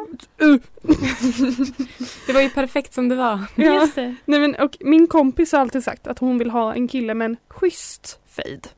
Uh. 0.46 0.58
det 2.28 2.34
var 2.34 2.42
ju 2.42 2.50
perfekt 2.50 2.94
som 2.94 3.10
det 3.10 3.16
var. 3.16 3.40
Ja. 3.56 3.74
Just 3.74 3.96
det. 3.96 4.16
Nej, 4.26 4.40
men, 4.40 4.56
och 4.56 4.78
min 4.80 5.08
kompis 5.08 5.52
har 5.52 5.60
alltid 5.60 5.84
sagt 5.84 6.08
att 6.08 6.20
hon 6.20 6.38
vill 6.38 6.50
ha 6.50 6.74
en 6.74 6.88
kille 6.88 7.14
med 7.14 7.26
en 7.26 7.38
schysst 7.48 8.20
fade. 8.28 8.70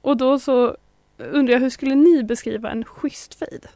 Och 0.00 0.16
då 0.16 0.38
så 0.38 0.76
undrar 1.18 1.52
jag 1.54 1.60
hur 1.60 1.70
skulle 1.70 1.94
ni 1.94 2.22
beskriva 2.24 2.70
en 2.70 2.84
schysst 2.84 3.34
fade? 3.34 3.68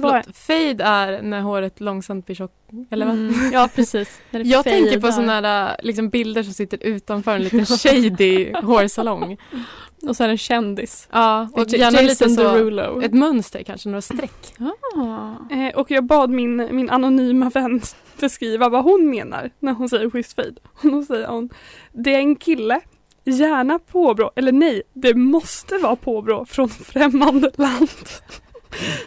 Förlåt, 0.00 0.36
fade 0.36 0.84
är 0.84 1.22
när 1.22 1.40
håret 1.40 1.80
långsamt 1.80 2.26
blir 2.26 2.36
tjockt, 2.36 2.54
eller 2.90 3.06
vad? 3.06 3.14
Mm, 3.14 3.34
ja 3.52 3.68
precis. 3.74 4.20
När 4.30 4.44
det 4.44 4.48
Jag 4.48 4.64
tänker 4.64 5.00
på 5.00 5.12
sådana 5.12 5.40
där 5.40 5.76
liksom, 5.82 6.08
bilder 6.08 6.42
som 6.42 6.52
sitter 6.52 6.78
utanför 6.82 7.36
en 7.36 7.42
liten 7.42 7.66
shady 7.66 8.52
hårsalong. 8.62 9.38
Och 10.08 10.16
så 10.16 10.24
är 10.24 10.28
det 10.28 10.34
en 10.34 10.38
kändis. 10.38 11.08
Ja, 11.12 11.48
och 11.52 11.68
gärna 11.68 12.00
lite 12.00 12.30
så, 12.30 12.42
Derulo. 12.42 13.02
ett 13.02 13.14
mönster 13.14 13.62
kanske, 13.62 13.88
några 13.88 14.02
streck. 14.02 14.54
Ah. 14.58 15.54
Eh, 15.54 15.74
och 15.74 15.90
jag 15.90 16.04
bad 16.04 16.30
min, 16.30 16.76
min 16.76 16.90
anonyma 16.90 17.50
vän 17.50 17.80
beskriva 18.20 18.68
vad 18.68 18.84
hon 18.84 19.10
menar 19.10 19.50
när 19.58 19.72
hon 19.72 19.88
säger 19.88 20.10
schysst 20.10 20.32
fade. 20.32 20.54
Och 20.82 20.90
då 20.90 21.02
säger 21.02 21.26
hon 21.26 21.50
Det 21.92 22.14
är 22.14 22.18
en 22.18 22.36
kille, 22.36 22.80
gärna 23.24 23.78
påbrå, 23.78 24.30
eller 24.36 24.52
nej, 24.52 24.82
det 24.92 25.14
måste 25.14 25.78
vara 25.78 25.96
påbrå 25.96 26.44
från 26.46 26.68
främmande 26.68 27.50
land. 27.56 27.88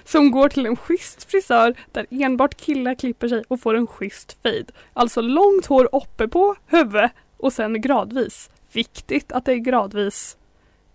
Som 0.05 0.31
går 0.31 0.49
till 0.49 0.65
en 0.65 0.75
schysst 0.75 1.31
frisör 1.31 1.75
där 1.91 2.05
enbart 2.09 2.55
killar 2.55 2.95
klipper 2.95 3.27
sig 3.27 3.43
och 3.47 3.59
får 3.59 3.75
en 3.75 3.87
schysst 3.87 4.37
fade. 4.43 4.65
Alltså 4.93 5.21
långt 5.21 5.65
hår 5.65 5.89
uppe 5.91 6.27
på 6.27 6.55
huvudet 6.65 7.11
och 7.37 7.53
sen 7.53 7.81
gradvis. 7.81 8.49
Viktigt 8.71 9.31
att 9.31 9.45
det 9.45 9.51
är 9.51 9.57
gradvis 9.57 10.37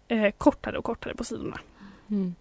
eh, 0.09 0.31
kortare 0.38 0.79
och 0.79 0.85
kortare 0.85 1.14
på 1.14 1.24
sidorna. 1.24 1.61
Mm. 2.11 2.35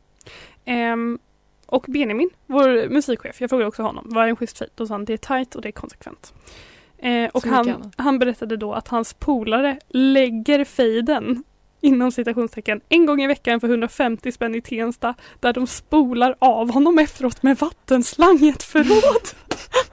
Ehm, 0.65 1.19
och 1.65 1.85
Benjamin, 1.87 2.29
vår 2.45 2.89
musikchef, 2.89 3.41
jag 3.41 3.49
frågade 3.49 3.67
också 3.67 3.83
honom, 3.83 4.05
vad 4.09 4.25
är 4.25 4.29
en 4.29 4.35
schysst 4.35 4.57
fade? 4.57 4.71
Då 4.75 4.87
sa 4.87 4.93
han 4.93 5.05
det 5.05 5.13
är 5.13 5.17
tight 5.17 5.55
och 5.55 5.61
det 5.61 5.67
är 5.67 5.71
konsekvent. 5.71 6.33
Eh, 6.97 7.29
och 7.29 7.45
han, 7.45 7.91
han 7.97 8.19
berättade 8.19 8.57
då 8.57 8.73
att 8.73 8.87
hans 8.87 9.13
polare 9.13 9.79
lägger 9.87 10.63
fejden 10.63 11.43
inom 11.85 12.11
citationstecken 12.11 12.81
en 12.89 13.05
gång 13.05 13.21
i 13.21 13.27
veckan 13.27 13.59
för 13.59 13.67
150 13.67 14.31
spänn 14.31 14.55
i 14.55 14.61
Tensta 14.61 15.15
där 15.39 15.53
de 15.53 15.67
spolar 15.67 16.35
av 16.39 16.71
honom 16.71 16.99
efteråt 16.99 17.43
med 17.43 17.57
vattenslang 17.57 18.39
i 18.41 18.49
ett 18.49 18.63
förråd. 18.63 19.29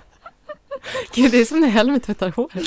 Gud, 1.14 1.30
det 1.30 1.38
är 1.38 1.44
som 1.44 1.60
när 1.60 1.68
Helmer 1.68 1.98
tvättar 1.98 2.30
håret. 2.30 2.66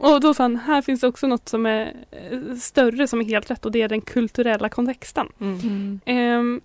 Och 0.00 0.20
då 0.20 0.34
sa 0.34 0.44
han, 0.44 0.56
här 0.56 0.82
finns 0.82 1.02
också 1.02 1.26
något 1.26 1.48
som 1.48 1.66
är 1.66 1.94
eh, 2.10 2.56
större 2.56 3.06
som 3.06 3.20
är 3.20 3.24
helt 3.24 3.50
rätt 3.50 3.64
och 3.64 3.72
det 3.72 3.82
är 3.82 3.88
den 3.88 4.00
kulturella 4.00 4.68
kontexten. 4.68 5.26
Mm. 5.40 6.00
Ehm, 6.04 6.60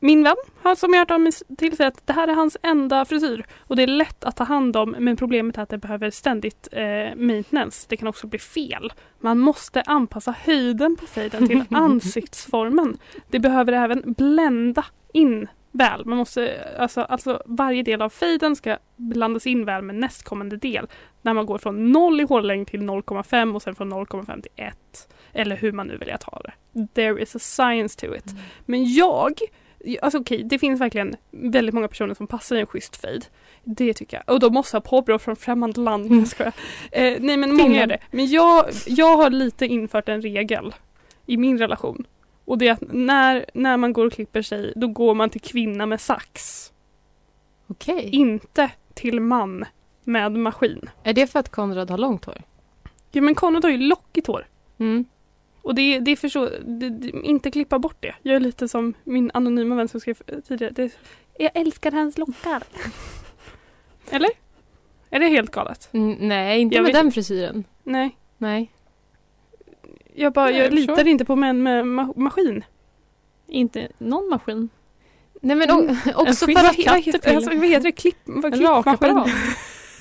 min 0.00 0.24
vän 0.24 0.36
har 0.62 0.74
som 0.74 0.92
jag 0.92 1.00
hört 1.00 1.20
mig 1.20 1.32
till 1.58 1.76
sig 1.76 1.86
att 1.86 2.06
det 2.06 2.12
här 2.12 2.28
är 2.28 2.34
hans 2.34 2.56
enda 2.62 3.04
frisyr 3.04 3.44
och 3.58 3.76
det 3.76 3.82
är 3.82 3.86
lätt 3.86 4.24
att 4.24 4.36
ta 4.36 4.44
hand 4.44 4.76
om 4.76 4.96
men 4.98 5.16
problemet 5.16 5.58
är 5.58 5.62
att 5.62 5.68
det 5.68 5.78
behöver 5.78 6.10
ständigt 6.10 6.68
eh, 6.72 7.16
maintenance. 7.16 7.86
Det 7.88 7.96
kan 7.96 8.08
också 8.08 8.26
bli 8.26 8.38
fel. 8.38 8.92
Man 9.18 9.38
måste 9.38 9.82
anpassa 9.82 10.34
höjden 10.44 10.96
på 10.96 11.06
fejden 11.06 11.46
till 11.46 11.64
ansiktsformen. 11.70 12.98
Det 13.28 13.38
behöver 13.38 13.72
även 13.72 14.12
blända 14.12 14.84
in 15.12 15.48
väl. 15.72 16.04
Man 16.04 16.18
måste, 16.18 16.74
alltså, 16.78 17.00
alltså 17.00 17.42
varje 17.46 17.82
del 17.82 18.02
av 18.02 18.10
fejden 18.10 18.56
ska 18.56 18.76
blandas 18.96 19.46
in 19.46 19.64
väl 19.64 19.82
med 19.82 19.94
nästkommande 19.94 20.56
del. 20.56 20.86
När 21.22 21.34
man 21.34 21.46
går 21.46 21.58
från 21.58 21.92
0 21.92 22.20
i 22.20 22.24
hårlängd 22.24 22.66
till 22.66 22.80
0,5 22.80 23.54
och 23.54 23.62
sen 23.62 23.74
från 23.74 23.92
0,5 23.92 24.42
till 24.42 24.52
1. 24.56 24.76
Eller 25.32 25.56
hur 25.56 25.72
man 25.72 25.86
nu 25.86 25.96
vill 25.96 26.10
att 26.10 26.22
ha 26.22 26.42
det. 26.42 26.86
There 26.94 27.22
is 27.22 27.36
a 27.36 27.38
science 27.38 28.00
to 28.00 28.14
it. 28.14 28.24
Men 28.66 28.94
jag, 28.94 29.32
alltså 30.02 30.18
okej, 30.18 30.42
det 30.44 30.58
finns 30.58 30.80
verkligen 30.80 31.16
väldigt 31.30 31.74
många 31.74 31.88
personer 31.88 32.14
som 32.14 32.26
passar 32.26 32.56
i 32.56 32.60
en 32.60 32.66
schysst 32.66 32.96
fejd. 32.96 33.26
Det 33.64 33.94
tycker 33.94 34.16
jag. 34.16 34.34
Och 34.34 34.40
de 34.40 34.52
måste 34.52 34.76
ha 34.76 34.80
påbrå 34.80 35.18
från 35.18 35.36
främmande 35.36 35.80
land. 35.80 36.06
Mm. 36.06 36.24
Jag 36.38 36.46
eh, 36.92 37.16
nej 37.20 37.36
men 37.36 37.54
många 37.54 37.80
gör 37.80 37.86
det. 37.86 37.98
Men 38.10 38.26
jag, 38.26 38.66
jag 38.86 39.16
har 39.16 39.30
lite 39.30 39.66
infört 39.66 40.08
en 40.08 40.22
regel 40.22 40.74
i 41.26 41.36
min 41.36 41.58
relation. 41.58 42.06
Och 42.44 42.58
det 42.58 42.68
är 42.68 42.72
att 42.72 42.82
när, 42.92 43.44
när 43.54 43.76
man 43.76 43.92
går 43.92 44.06
och 44.06 44.12
klipper 44.12 44.42
sig, 44.42 44.72
då 44.76 44.88
går 44.88 45.14
man 45.14 45.30
till 45.30 45.40
kvinna 45.40 45.86
med 45.86 46.00
sax. 46.00 46.66
Okej. 47.66 48.08
Inte 48.12 48.70
till 48.94 49.20
man 49.20 49.64
med 50.04 50.32
maskin. 50.32 50.90
Är 51.02 51.12
det 51.12 51.26
för 51.26 51.38
att 51.38 51.48
Konrad 51.48 51.90
har 51.90 51.98
långt 51.98 52.24
hår? 52.24 52.42
Ja 53.10 53.22
men 53.22 53.34
Konrad 53.34 53.64
har 53.64 53.70
ju 53.70 53.78
lockigt 53.78 54.26
hår. 54.26 54.46
Mm. 54.78 55.04
Och 55.62 55.74
det, 55.74 55.98
det 56.00 56.10
är 56.10 56.16
för 56.16 56.28
så, 56.28 56.44
det, 56.64 56.88
det, 56.90 57.08
inte 57.22 57.50
klippa 57.50 57.78
bort 57.78 57.96
det. 58.00 58.14
Jag 58.22 58.36
är 58.36 58.40
lite 58.40 58.68
som 58.68 58.94
min 59.04 59.30
anonyma 59.34 59.74
vän 59.74 59.88
som 59.88 60.00
skrev 60.00 60.14
tidigare. 60.48 60.72
Det, 60.72 60.92
jag 61.38 61.50
älskar 61.54 61.92
hans 61.92 62.18
lockar. 62.18 62.62
Eller? 64.10 64.30
Är 65.10 65.20
det 65.20 65.26
helt 65.28 65.50
galet? 65.50 65.88
Mm, 65.92 66.16
nej, 66.28 66.60
inte 66.60 66.74
Jag 66.76 66.82
med 66.82 66.92
vet- 66.92 67.02
den 67.02 67.12
frisyren. 67.12 67.64
Nej. 67.84 68.16
Nej. 68.38 68.72
Jag 70.14 70.32
bara, 70.32 70.46
Nej, 70.46 70.56
jag 70.56 70.66
jag 70.66 70.74
litar 70.74 71.06
inte 71.06 71.24
på 71.24 71.36
män 71.36 71.62
med 71.62 71.84
ma- 71.84 72.18
maskin. 72.18 72.64
Inte 73.46 73.88
någon 73.98 74.28
maskin. 74.28 74.68
Nej 75.40 75.56
men 75.56 75.70
Mm. 75.70 75.96
också 76.16 76.50
En 76.50 76.56
för 76.56 76.64
att... 76.64 76.76
Vad 76.86 77.00
heter, 77.02 77.34
alltså, 77.36 77.50
vad 77.50 77.66
heter 77.68 77.84
det? 77.84 77.92
Klipp, 77.92 78.16
vad, 78.24 78.44
En 78.44 78.52
klippmaskin? 78.52 79.34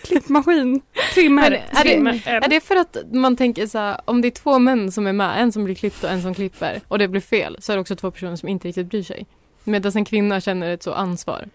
Klippmaskin. 0.09 0.81
Trimmer. 1.13 1.43
Är 1.45 1.49
det- 1.51 1.57
är 1.57 1.83
det- 1.83 1.89
trimmer. 1.91 2.23
Är 2.25 2.49
det 2.49 2.59
för 2.61 2.75
att 2.75 2.97
man 3.11 3.35
tänker 3.35 3.67
så 3.67 3.77
här, 3.77 4.01
om 4.05 4.21
det 4.21 4.27
är 4.27 4.31
två 4.31 4.59
män 4.59 4.91
som 4.91 5.07
är 5.07 5.13
med, 5.13 5.41
en 5.41 5.51
som 5.51 5.63
blir 5.63 5.75
klippt 5.75 6.03
och 6.03 6.09
en 6.09 6.21
som 6.21 6.33
klipper 6.33 6.81
och 6.87 6.99
det 6.99 7.07
blir 7.07 7.21
fel 7.21 7.57
så 7.59 7.71
är 7.71 7.75
det 7.77 7.81
också 7.81 7.95
två 7.95 8.11
personer 8.11 8.35
som 8.35 8.49
inte 8.49 8.67
riktigt 8.67 8.87
bryr 8.87 9.03
sig. 9.03 9.25
Medan 9.63 9.91
en 9.95 10.05
kvinna 10.05 10.41
känner 10.41 10.69
ett 10.69 10.83
så 10.83 10.93
ansvar. 10.93 11.49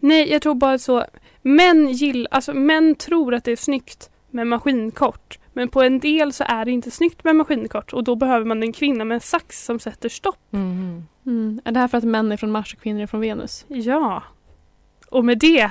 Nej, 0.00 0.30
jag 0.32 0.42
tror 0.42 0.54
bara 0.54 0.78
så. 0.78 1.04
Män 1.42 1.92
gill, 1.92 2.28
alltså 2.30 2.54
män 2.54 2.94
tror 2.94 3.34
att 3.34 3.44
det 3.44 3.52
är 3.52 3.56
snyggt 3.56 4.10
med 4.30 4.46
maskinkort. 4.46 5.38
Men 5.52 5.68
på 5.68 5.82
en 5.82 6.00
del 6.00 6.32
så 6.32 6.44
är 6.48 6.64
det 6.64 6.70
inte 6.70 6.90
snyggt 6.90 7.24
med 7.24 7.36
maskinkort 7.36 7.92
och 7.92 8.04
då 8.04 8.16
behöver 8.16 8.46
man 8.46 8.62
en 8.62 8.72
kvinna 8.72 9.04
med 9.04 9.14
en 9.14 9.20
sax 9.20 9.64
som 9.64 9.78
sätter 9.78 10.08
stopp. 10.08 10.38
Mhm. 10.50 11.06
Mm. 11.26 11.60
Är 11.64 11.72
det 11.72 11.80
här 11.80 11.88
för 11.88 11.98
att 11.98 12.04
män 12.04 12.32
är 12.32 12.36
från 12.36 12.50
Mars 12.50 12.74
och 12.74 12.80
kvinnor 12.82 13.02
är 13.02 13.06
från 13.06 13.20
Venus? 13.20 13.64
Ja. 13.68 14.22
Och 15.10 15.24
med 15.24 15.38
det 15.38 15.70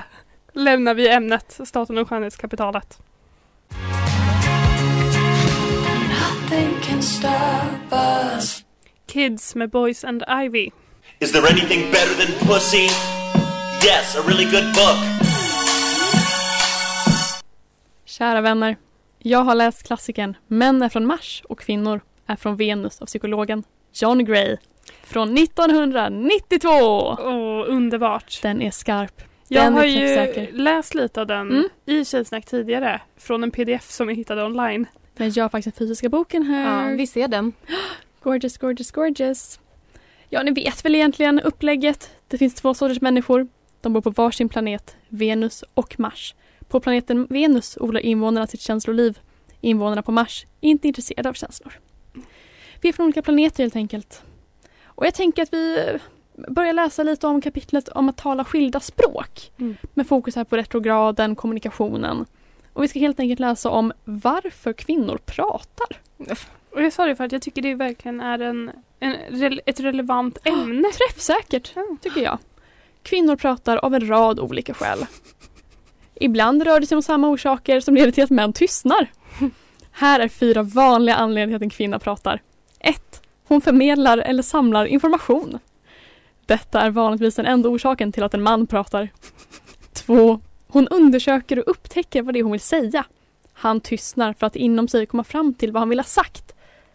lämnar 0.52 0.94
vi 0.94 1.08
ämnet 1.08 1.60
staten 1.64 1.98
och 1.98 2.08
skönhetskapitalet. 2.08 2.98
Kids 9.06 9.54
med 9.54 9.70
Boys 9.70 10.04
and 10.04 10.24
Ivy. 10.28 10.70
Is 11.18 11.32
there 11.32 11.42
anything 11.50 11.90
better 11.90 12.14
than 12.14 12.48
pussy? 12.48 12.88
Yes, 13.86 14.16
a 14.16 14.22
really 14.26 14.44
good 14.44 14.74
book. 14.74 15.30
Kära 18.04 18.40
vänner. 18.40 18.76
Jag 19.18 19.38
har 19.38 19.54
läst 19.54 19.86
klassikern 19.86 20.36
Män 20.46 20.82
är 20.82 20.88
från 20.88 21.06
Mars 21.06 21.42
och 21.48 21.60
kvinnor 21.60 22.00
är 22.26 22.36
från 22.36 22.56
Venus 22.56 23.02
av 23.02 23.06
psykologen 23.06 23.64
John 23.92 24.24
Gray 24.24 24.56
från 25.02 25.38
1992. 25.38 26.68
Åh, 26.68 27.64
underbart. 27.66 28.38
Den 28.42 28.62
är 28.62 28.70
skarp. 28.70 29.22
Jag 29.52 29.64
Den 29.64 29.74
har 29.74 29.84
ju 29.84 30.52
läst 30.52 30.94
lite 30.94 31.20
av 31.20 31.26
den 31.26 31.50
Mm. 31.50 31.68
i 31.86 32.04
Tjejsnack 32.04 32.44
tidigare 32.46 33.00
från 33.16 33.42
en 33.42 33.50
pdf 33.50 33.90
som 33.90 34.08
jag 34.08 34.16
hittade 34.16 34.44
online. 34.44 34.86
Men 35.16 35.32
jag 35.34 35.44
har 35.44 35.48
faktiskt 35.48 35.76
den 35.76 35.86
fysiska 35.86 36.08
boken 36.08 36.42
här. 36.42 36.90
Ja, 36.90 36.96
vi 36.96 37.06
ser 37.06 37.28
den. 37.28 37.52
Gorgeous, 38.22 38.58
gorgeous, 38.58 38.90
gorgeous. 38.90 39.60
Ja, 40.28 40.42
ni 40.42 40.50
vet 40.50 40.84
väl 40.84 40.94
egentligen 40.94 41.40
upplägget. 41.40 42.10
Det 42.28 42.38
finns 42.38 42.54
två 42.54 42.74
sorters 42.74 43.00
människor. 43.00 43.48
De 43.80 43.92
bor 43.92 44.00
på 44.00 44.10
varsin 44.10 44.48
planet, 44.48 44.96
Venus 45.08 45.64
och 45.74 46.00
Mars. 46.00 46.34
På 46.68 46.80
planeten 46.80 47.26
Venus 47.30 47.78
odlar 47.80 48.00
invånarna 48.00 48.46
sitt 48.46 48.60
känsloliv. 48.60 49.18
Invånarna 49.60 50.02
på 50.02 50.12
Mars 50.12 50.46
är 50.60 50.68
inte 50.68 50.88
intresserade 50.88 51.28
av 51.28 51.34
känslor. 51.34 51.72
Vi 52.80 52.88
är 52.88 52.92
från 52.92 53.04
olika 53.04 53.22
planeter 53.22 53.62
helt 53.64 53.76
enkelt. 53.76 54.22
Och 54.84 55.06
jag 55.06 55.14
tänker 55.14 55.42
att 55.42 55.52
vi 55.52 55.98
börjar 56.48 56.72
läsa 56.72 57.02
lite 57.02 57.26
om 57.26 57.40
kapitlet 57.40 57.88
om 57.88 58.08
att 58.08 58.16
tala 58.16 58.44
skilda 58.44 58.80
språk. 58.80 59.52
Mm. 59.58 59.76
Med 59.94 60.06
fokus 60.06 60.36
här 60.36 60.44
på 60.44 60.56
retrograden, 60.56 61.36
kommunikationen. 61.36 62.26
Och 62.72 62.82
vi 62.82 62.88
ska 62.88 62.98
helt 62.98 63.20
enkelt 63.20 63.40
läsa 63.40 63.70
om 63.70 63.92
varför 64.04 64.72
kvinnor 64.72 65.18
pratar. 65.26 66.00
Och 66.74 66.82
jag 66.82 66.92
sa 66.92 67.06
det 67.06 67.16
för 67.16 67.24
att 67.24 67.32
jag 67.32 67.42
tycker 67.42 67.62
det 67.62 67.74
verkligen 67.74 68.20
är 68.20 68.38
en, 68.38 68.70
en, 69.00 69.16
ett 69.66 69.80
relevant 69.80 70.38
ämne. 70.44 70.88
Träffsäkert, 70.88 71.74
tycker 72.00 72.20
jag. 72.20 72.38
Kvinnor 73.02 73.36
pratar 73.36 73.76
av 73.76 73.94
en 73.94 74.08
rad 74.08 74.40
olika 74.40 74.74
skäl. 74.74 75.06
Ibland 76.14 76.62
rör 76.62 76.80
det 76.80 76.86
sig 76.86 76.96
om 76.96 77.02
samma 77.02 77.28
orsaker 77.28 77.80
som 77.80 77.94
leder 77.94 78.12
till 78.12 78.24
att 78.24 78.30
män 78.30 78.52
tystnar. 78.52 79.10
Här 79.90 80.20
är 80.20 80.28
fyra 80.28 80.62
vanliga 80.62 81.14
anledningar 81.14 81.46
till 81.46 81.56
att 81.56 81.62
en 81.62 81.70
kvinna 81.70 81.98
pratar. 81.98 82.42
1. 82.80 83.22
Hon 83.44 83.60
förmedlar 83.60 84.18
eller 84.18 84.42
samlar 84.42 84.84
information. 84.84 85.58
Detta 86.50 86.80
är 86.80 86.90
vanligtvis 86.90 87.34
den 87.34 87.46
enda 87.46 87.68
orsaken 87.68 88.12
till 88.12 88.22
att 88.22 88.34
en 88.34 88.42
man 88.42 88.66
pratar. 88.66 89.08
2. 89.92 90.40
Hon 90.68 90.88
undersöker 90.88 91.58
och 91.58 91.70
upptäcker 91.70 92.22
vad 92.22 92.34
det 92.34 92.38
är 92.38 92.42
hon 92.42 92.52
vill 92.52 92.60
säga. 92.60 93.04
Han 93.52 93.80
tystnar 93.80 94.32
för 94.32 94.46
att 94.46 94.56
inom 94.56 94.88
sig 94.88 95.06
komma 95.06 95.24
fram 95.24 95.54
till 95.54 95.72
vad 95.72 95.80
han 95.80 95.88
vill 95.88 95.98
ha 95.98 96.04
sagt. 96.04 96.54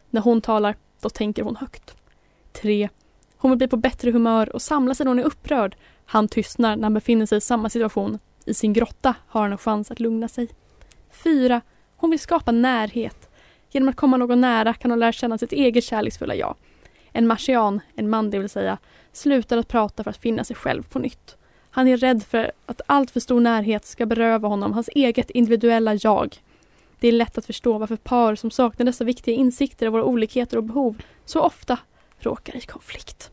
När 0.09 0.21
hon 0.21 0.41
talar, 0.41 0.75
då 1.01 1.09
tänker 1.09 1.43
hon 1.43 1.55
högt. 1.55 1.95
3. 2.53 2.89
Hon 3.37 3.51
vill 3.51 3.57
bli 3.57 3.67
på 3.67 3.77
bättre 3.77 4.11
humör 4.11 4.55
och 4.55 4.61
samla 4.61 4.95
sig 4.95 5.03
när 5.03 5.11
hon 5.11 5.19
är 5.19 5.23
upprörd. 5.23 5.75
Han 6.05 6.27
tystnar 6.27 6.75
när 6.75 6.83
han 6.83 6.93
befinner 6.93 7.25
sig 7.25 7.37
i 7.37 7.41
samma 7.41 7.69
situation. 7.69 8.19
I 8.45 8.53
sin 8.53 8.73
grotta 8.73 9.15
har 9.27 9.41
han 9.41 9.51
en 9.51 9.57
chans 9.57 9.91
att 9.91 9.99
lugna 9.99 10.27
sig. 10.27 10.47
4. 11.23 11.61
Hon 11.95 12.09
vill 12.09 12.19
skapa 12.19 12.51
närhet. 12.51 13.29
Genom 13.71 13.89
att 13.89 13.95
komma 13.95 14.17
någon 14.17 14.41
nära 14.41 14.73
kan 14.73 14.91
hon 14.91 14.99
lära 14.99 15.11
känna 15.11 15.37
sitt 15.37 15.51
eget 15.51 15.83
kärleksfulla 15.83 16.35
jag. 16.35 16.55
En 17.11 17.27
marsian, 17.27 17.79
en 17.95 18.09
man 18.09 18.29
det 18.29 18.39
vill 18.39 18.49
säga, 18.49 18.77
slutar 19.15 19.57
att 19.57 19.67
prata 19.67 20.03
för 20.03 20.09
att 20.09 20.17
finna 20.17 20.43
sig 20.43 20.55
själv 20.55 20.83
på 20.83 20.99
nytt. 20.99 21.37
Han 21.69 21.87
är 21.87 21.97
rädd 21.97 22.23
för 22.23 22.51
att 22.65 22.81
allt 22.85 23.11
för 23.11 23.19
stor 23.19 23.39
närhet 23.39 23.85
ska 23.85 24.05
beröva 24.05 24.47
honom 24.47 24.73
hans 24.73 24.89
eget 24.95 25.29
individuella 25.29 25.93
jag. 25.95 26.41
Det 26.99 27.07
är 27.07 27.11
lätt 27.11 27.37
att 27.37 27.45
förstå 27.45 27.77
varför 27.77 27.95
par 27.95 28.35
som 28.35 28.51
saknar 28.51 28.85
dessa 28.85 29.03
viktiga 29.03 29.35
insikter 29.35 29.85
i 29.85 29.89
våra 29.89 30.03
olikheter 30.03 30.57
och 30.57 30.63
behov 30.63 31.01
så 31.25 31.41
ofta 31.41 31.77
råkar 32.19 32.55
i 32.55 32.61
konflikt. 32.61 33.31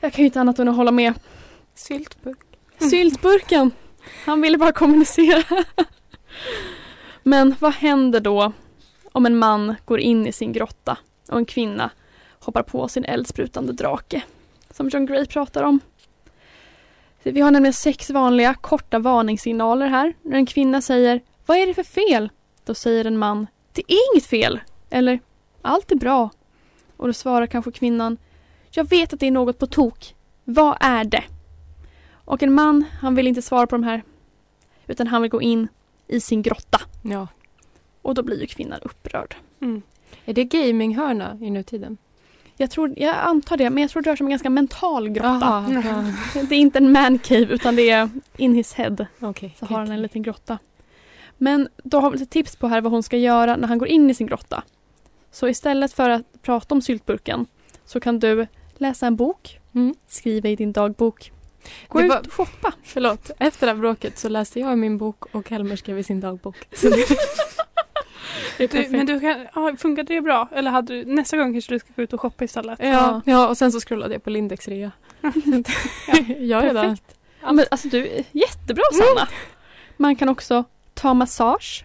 Jag 0.00 0.12
kan 0.12 0.22
ju 0.22 0.26
inte 0.26 0.40
annat 0.40 0.58
än 0.58 0.68
att 0.68 0.76
hålla 0.76 0.90
med. 0.90 1.14
Syltburk. 1.74 2.38
Syltburken! 2.78 3.70
Han 4.24 4.40
ville 4.40 4.58
bara 4.58 4.72
kommunicera. 4.72 5.64
Men 7.22 7.54
vad 7.60 7.74
händer 7.74 8.20
då 8.20 8.52
om 9.12 9.26
en 9.26 9.38
man 9.38 9.74
går 9.84 10.00
in 10.00 10.26
i 10.26 10.32
sin 10.32 10.52
grotta 10.52 10.98
och 11.28 11.38
en 11.38 11.44
kvinna 11.44 11.90
hoppar 12.40 12.62
på 12.62 12.88
sin 12.88 13.04
eldsprutande 13.04 13.72
drake? 13.72 14.22
Som 14.70 14.88
John 14.88 15.06
Gray 15.06 15.26
pratar 15.26 15.62
om. 15.62 15.80
Vi 17.22 17.40
har 17.40 17.50
nämligen 17.50 17.72
sex 17.72 18.10
vanliga 18.10 18.54
korta 18.54 18.98
varningssignaler 18.98 19.86
här. 19.86 20.14
När 20.22 20.36
en 20.36 20.46
kvinna 20.46 20.82
säger 20.82 21.20
Vad 21.46 21.58
är 21.58 21.66
det 21.66 21.74
för 21.74 21.82
fel? 21.82 22.30
Då 22.64 22.74
säger 22.74 23.04
en 23.04 23.18
man 23.18 23.46
Det 23.72 23.82
är 23.88 24.14
inget 24.14 24.26
fel. 24.26 24.60
Eller 24.90 25.20
Allt 25.62 25.92
är 25.92 25.96
bra. 25.96 26.30
Och 26.96 27.06
då 27.06 27.12
svarar 27.12 27.46
kanske 27.46 27.72
kvinnan 27.72 28.16
Jag 28.70 28.88
vet 28.88 29.12
att 29.12 29.20
det 29.20 29.26
är 29.26 29.30
något 29.30 29.58
på 29.58 29.66
tok. 29.66 30.14
Vad 30.44 30.76
är 30.80 31.04
det? 31.04 31.24
Och 32.12 32.42
en 32.42 32.52
man, 32.52 32.84
han 33.00 33.14
vill 33.14 33.26
inte 33.26 33.42
svara 33.42 33.66
på 33.66 33.74
de 33.76 33.82
här. 33.82 34.02
Utan 34.86 35.06
han 35.06 35.22
vill 35.22 35.30
gå 35.30 35.42
in 35.42 35.68
i 36.06 36.20
sin 36.20 36.42
grotta. 36.42 36.80
Ja. 37.02 37.28
Och 38.02 38.14
då 38.14 38.22
blir 38.22 38.40
ju 38.40 38.46
kvinnan 38.46 38.80
upprörd. 38.82 39.36
Mm. 39.60 39.82
Är 40.24 40.34
det 40.34 40.44
gaminghörna 40.44 41.38
i 41.40 41.50
nutiden? 41.50 41.98
Jag, 42.56 42.70
tror, 42.70 42.94
jag 42.96 43.14
antar 43.14 43.56
det, 43.56 43.70
men 43.70 43.80
jag 43.82 43.90
tror 43.90 44.02
det 44.02 44.10
rör 44.10 44.16
sig 44.16 44.24
om 44.24 44.26
en 44.26 44.30
ganska 44.30 44.50
mental 44.50 45.08
grotta. 45.08 45.64
Jaha, 45.72 45.82
ja. 46.34 46.40
Det 46.48 46.54
är 46.54 46.58
inte 46.58 46.78
en 46.78 46.92
mancave 46.92 47.44
utan 47.54 47.76
det 47.76 47.90
är 47.90 48.10
in 48.36 48.54
his 48.54 48.74
head. 48.74 48.96
Okej. 49.20 49.56
Så 49.58 49.66
har 49.66 49.78
han 49.78 49.90
en 49.90 50.02
liten 50.02 50.22
grotta. 50.22 50.58
Men 51.38 51.68
då 51.84 52.00
har 52.00 52.10
vi 52.10 52.18
lite 52.18 52.32
tips 52.32 52.56
på 52.56 52.68
här 52.68 52.80
vad 52.80 52.92
hon 52.92 53.02
ska 53.02 53.16
göra 53.16 53.56
när 53.56 53.68
han 53.68 53.78
går 53.78 53.88
in 53.88 54.10
i 54.10 54.14
sin 54.14 54.26
grotta. 54.26 54.62
Så 55.30 55.48
istället 55.48 55.92
för 55.92 56.10
att 56.10 56.22
prata 56.42 56.74
om 56.74 56.82
syltburken 56.82 57.46
så 57.84 58.00
kan 58.00 58.18
du 58.18 58.46
läsa 58.76 59.06
en 59.06 59.16
bok, 59.16 59.58
Mm. 59.74 59.94
skriva 60.08 60.48
i 60.48 60.56
din 60.56 60.72
dagbok, 60.72 61.32
gå 61.88 61.98
Det 61.98 62.04
ut 62.04 62.10
var- 62.10 62.20
och 62.20 62.32
shoppa. 62.32 62.72
Förlåt, 62.84 63.30
efter 63.38 63.66
det 63.66 63.72
här 63.72 63.80
bråket 63.80 64.18
så 64.18 64.28
läste 64.28 64.60
jag 64.60 64.78
min 64.78 64.98
bok 64.98 65.34
och 65.34 65.50
Helmer 65.50 65.76
skrev 65.76 65.98
i 65.98 66.02
sin 66.02 66.20
dagbok. 66.20 66.56
Du, 68.58 68.88
men 68.90 69.06
du 69.06 69.20
kan, 69.20 69.46
ja, 69.54 69.76
funkade 69.78 70.14
det 70.14 70.20
bra? 70.20 70.48
Eller 70.52 70.70
hade 70.70 70.94
du, 70.94 71.04
nästa 71.14 71.36
gång 71.36 71.52
kanske 71.52 71.74
du 71.74 71.78
ska 71.78 71.88
gå 71.96 72.02
ut 72.02 72.12
och 72.12 72.20
shoppa 72.20 72.44
istället? 72.44 72.78
ja, 72.82 73.20
ja, 73.24 73.48
och 73.48 73.58
sen 73.58 73.72
så 73.72 73.80
scrollade 73.80 74.14
jag 74.14 74.24
på 74.24 74.30
Lindex 74.30 74.68
rea. 74.68 74.90
jag 76.38 76.64
är 76.64 76.74
där. 76.74 76.96
Ja, 77.42 77.52
men 77.52 77.64
alltså 77.70 77.88
du, 77.88 78.24
jättebra 78.32 78.84
Sanna. 78.92 79.28
Man 79.96 80.16
kan 80.16 80.28
också 80.28 80.64
ta 80.94 81.14
massage 81.14 81.84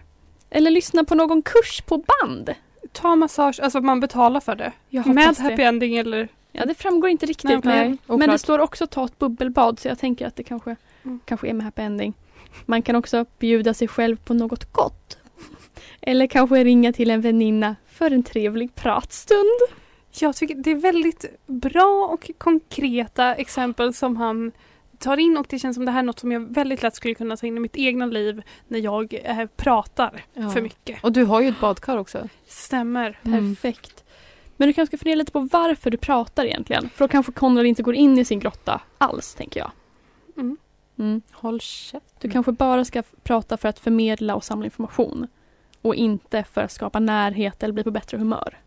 eller 0.50 0.70
lyssna 0.70 1.04
på 1.04 1.14
någon 1.14 1.42
kurs 1.42 1.80
på 1.86 1.96
band. 1.98 2.54
Ta 2.92 3.16
massage, 3.16 3.60
alltså 3.62 3.80
man 3.80 4.00
betalar 4.00 4.40
för 4.40 4.54
det. 4.54 4.72
Med 4.90 5.36
happy 5.38 5.56
det. 5.56 5.62
ending 5.62 5.96
eller? 5.96 6.28
Ja, 6.52 6.64
det 6.64 6.74
framgår 6.74 7.10
inte 7.10 7.26
riktigt. 7.26 7.64
Nej, 7.64 7.98
men, 8.06 8.18
men 8.18 8.30
det 8.30 8.38
står 8.38 8.58
också 8.58 8.86
ta 8.86 9.04
ett 9.04 9.18
bubbelbad 9.18 9.78
så 9.78 9.88
jag 9.88 9.98
tänker 9.98 10.26
att 10.26 10.36
det 10.36 10.42
kanske, 10.42 10.76
Mm. 11.04 11.20
kanske 11.24 11.48
är 11.48 11.52
med 11.54 11.64
happy 11.64 11.82
ending. 11.82 12.14
Man 12.66 12.82
kan 12.82 12.96
också 12.96 13.24
bjuda 13.38 13.74
sig 13.74 13.88
själv 13.88 14.16
på 14.16 14.34
något 14.34 14.72
gott. 14.72 15.18
Eller 16.06 16.26
kanske 16.26 16.64
ringa 16.64 16.92
till 16.92 17.10
en 17.10 17.20
väninna 17.20 17.76
för 17.86 18.10
en 18.10 18.22
trevlig 18.22 18.74
pratstund. 18.74 19.60
Jag 20.20 20.36
tycker 20.36 20.54
det 20.54 20.70
är 20.70 20.74
väldigt 20.74 21.24
bra 21.46 22.08
och 22.12 22.30
konkreta 22.38 23.34
exempel 23.34 23.94
som 23.94 24.16
han 24.16 24.52
tar 24.98 25.16
in 25.16 25.36
och 25.36 25.46
det 25.48 25.58
känns 25.58 25.74
som 25.74 25.84
det 25.84 25.90
här 25.92 25.98
är 25.98 26.02
något 26.02 26.18
som 26.18 26.32
jag 26.32 26.40
väldigt 26.40 26.82
lätt 26.82 26.94
skulle 26.94 27.14
kunna 27.14 27.36
ta 27.36 27.46
in 27.46 27.56
i 27.56 27.60
mitt 27.60 27.76
egna 27.76 28.06
liv 28.06 28.42
när 28.68 28.78
jag 28.78 29.14
eh, 29.24 29.46
pratar 29.56 30.24
Ja. 30.34 30.50
för 30.50 30.60
mycket. 30.60 31.04
Och 31.04 31.12
du 31.12 31.24
har 31.24 31.40
ju 31.40 31.48
ett 31.48 31.60
badkar 31.60 31.96
också. 31.96 32.28
Stämmer. 32.46 33.18
Mm. 33.22 33.54
Perfekt. 33.54 34.04
Men 34.56 34.68
du 34.68 34.72
kanske 34.72 34.96
ska 34.96 35.04
fundera 35.04 35.14
lite 35.16 35.32
på 35.32 35.48
varför 35.52 35.90
du 35.90 35.96
pratar 35.96 36.44
egentligen. 36.44 36.88
För 36.94 37.04
då 37.04 37.08
kanske 37.08 37.32
Konrad 37.32 37.66
inte 37.66 37.82
går 37.82 37.94
in 37.94 38.18
i 38.18 38.24
sin 38.24 38.38
grotta 38.38 38.80
alls, 38.98 39.34
tänker 39.34 39.60
jag. 39.60 39.70
Mm. 40.36 40.56
Mm. 40.98 41.22
Håll 41.32 41.60
käft. 41.60 42.20
Du 42.20 42.30
kanske 42.30 42.52
bara 42.52 42.84
ska 42.84 43.02
prata 43.22 43.56
för 43.56 43.68
att 43.68 43.78
förmedla 43.78 44.34
och 44.34 44.44
samla 44.44 44.64
information. 44.64 45.26
Och 45.82 45.94
inte 45.94 46.44
för 46.52 46.60
att 46.60 46.72
skapa 46.72 47.00
närhet 47.00 47.62
eller 47.62 47.74
bli 47.74 47.84
på 47.84 47.90
bättre 47.90 48.18
humör. 48.18 48.58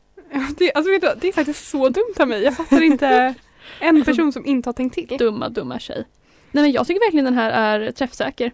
Det, 0.57 0.73
alltså, 0.73 0.91
vet 0.91 1.01
du, 1.01 1.13
det 1.21 1.27
är 1.27 1.31
faktiskt 1.31 1.67
så 1.69 1.89
dumt 1.89 2.13
av 2.19 2.27
mig. 2.27 2.43
Jag 2.43 2.57
fattar 2.57 2.81
inte 2.81 3.33
en 3.79 4.03
person 4.03 4.31
som 4.31 4.45
inte 4.45 4.69
har 4.69 4.73
tänkt 4.73 4.93
till. 4.93 5.17
Dumma, 5.17 5.49
dumma 5.49 5.79
tjej. 5.79 6.05
Nej 6.51 6.63
men 6.63 6.71
jag 6.71 6.87
tycker 6.87 6.99
verkligen 6.99 7.25
den 7.25 7.33
här 7.33 7.51
är 7.51 7.91
träffsäker. 7.91 8.51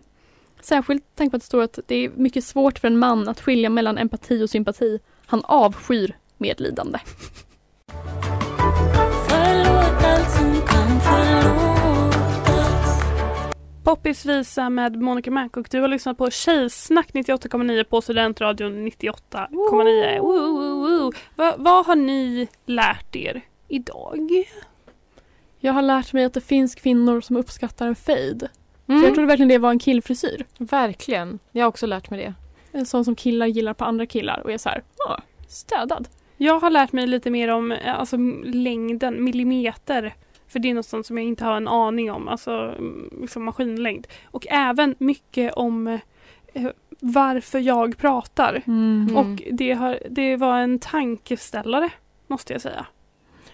Särskilt 0.61 1.05
tänk 1.15 1.31
på 1.31 1.35
att 1.35 1.41
det 1.41 1.45
står 1.45 1.63
att 1.63 1.79
det 1.87 1.95
är 1.95 2.09
mycket 2.09 2.43
svårt 2.43 2.79
för 2.79 2.87
en 2.87 2.99
man 2.99 3.29
att 3.29 3.41
skilja 3.41 3.69
mellan 3.69 3.97
empati 3.97 4.43
och 4.43 4.49
sympati. 4.49 4.99
Han 5.25 5.41
avskyr 5.45 6.17
medlidande. 6.37 6.99
Poppis 13.83 14.25
visa 14.25 14.69
med 14.69 15.01
Monica 15.01 15.31
Mac 15.31 15.49
och 15.53 15.67
du 15.71 15.81
har 15.81 15.87
lyssnat 15.87 16.17
på 16.17 16.29
Tjejsnack 16.31 17.09
98,9 17.13 17.83
på 17.83 18.01
Studentradion 18.01 18.87
98,9. 18.87 20.19
Woo, 20.19 20.51
woo, 20.51 20.87
woo. 20.87 21.11
Va, 21.35 21.55
vad 21.57 21.85
har 21.85 21.95
ni 21.95 22.47
lärt 22.65 23.15
er 23.15 23.41
idag? 23.67 24.29
Jag 25.59 25.73
har 25.73 25.81
lärt 25.81 26.13
mig 26.13 26.23
att 26.25 26.33
det 26.33 26.41
finns 26.41 26.75
kvinnor 26.75 27.21
som 27.21 27.35
uppskattar 27.37 27.87
en 27.87 27.95
fade. 27.95 28.49
Mm. 28.87 29.01
Så 29.01 29.07
jag 29.07 29.13
trodde 29.13 29.27
verkligen 29.27 29.49
det 29.49 29.57
var 29.57 29.69
en 29.71 29.79
killfrisyr. 29.79 30.45
Verkligen. 30.57 31.39
Jag 31.51 31.63
har 31.63 31.69
också 31.69 31.85
lärt 31.85 32.09
mig 32.09 32.19
det. 32.19 32.33
En 32.77 32.85
sån 32.85 33.05
som 33.05 33.15
killar 33.15 33.45
gillar 33.47 33.73
på 33.73 33.85
andra 33.85 34.05
killar 34.05 34.39
och 34.43 34.51
är 34.51 34.57
så 34.57 34.69
här, 34.69 34.83
"Ah, 35.09 35.17
städad. 35.47 36.07
Jag 36.37 36.59
har 36.59 36.69
lärt 36.69 36.91
mig 36.91 37.07
lite 37.07 37.29
mer 37.29 37.47
om 37.47 37.71
eh, 37.71 37.99
alltså, 37.99 38.17
längden, 38.43 39.23
millimeter. 39.23 40.15
För 40.51 40.59
det 40.59 40.69
är 40.69 40.73
något 40.73 40.85
sånt 40.85 41.05
som 41.05 41.17
jag 41.17 41.27
inte 41.27 41.45
har 41.45 41.57
en 41.57 41.67
aning 41.67 42.11
om, 42.11 42.27
alltså 42.27 42.51
mm, 42.51 43.09
liksom 43.21 43.43
maskinlängd. 43.43 44.07
Och 44.25 44.47
även 44.49 44.95
mycket 44.97 45.53
om 45.53 45.87
eh, 46.53 46.69
varför 46.99 47.59
jag 47.59 47.97
pratar. 47.97 48.61
Mm. 48.67 49.17
Och 49.17 49.43
det, 49.51 49.71
har, 49.71 49.99
det 50.09 50.37
var 50.37 50.57
en 50.59 50.79
tankeställare, 50.79 51.89
måste 52.27 52.53
jag 52.53 52.61
säga. 52.61 52.85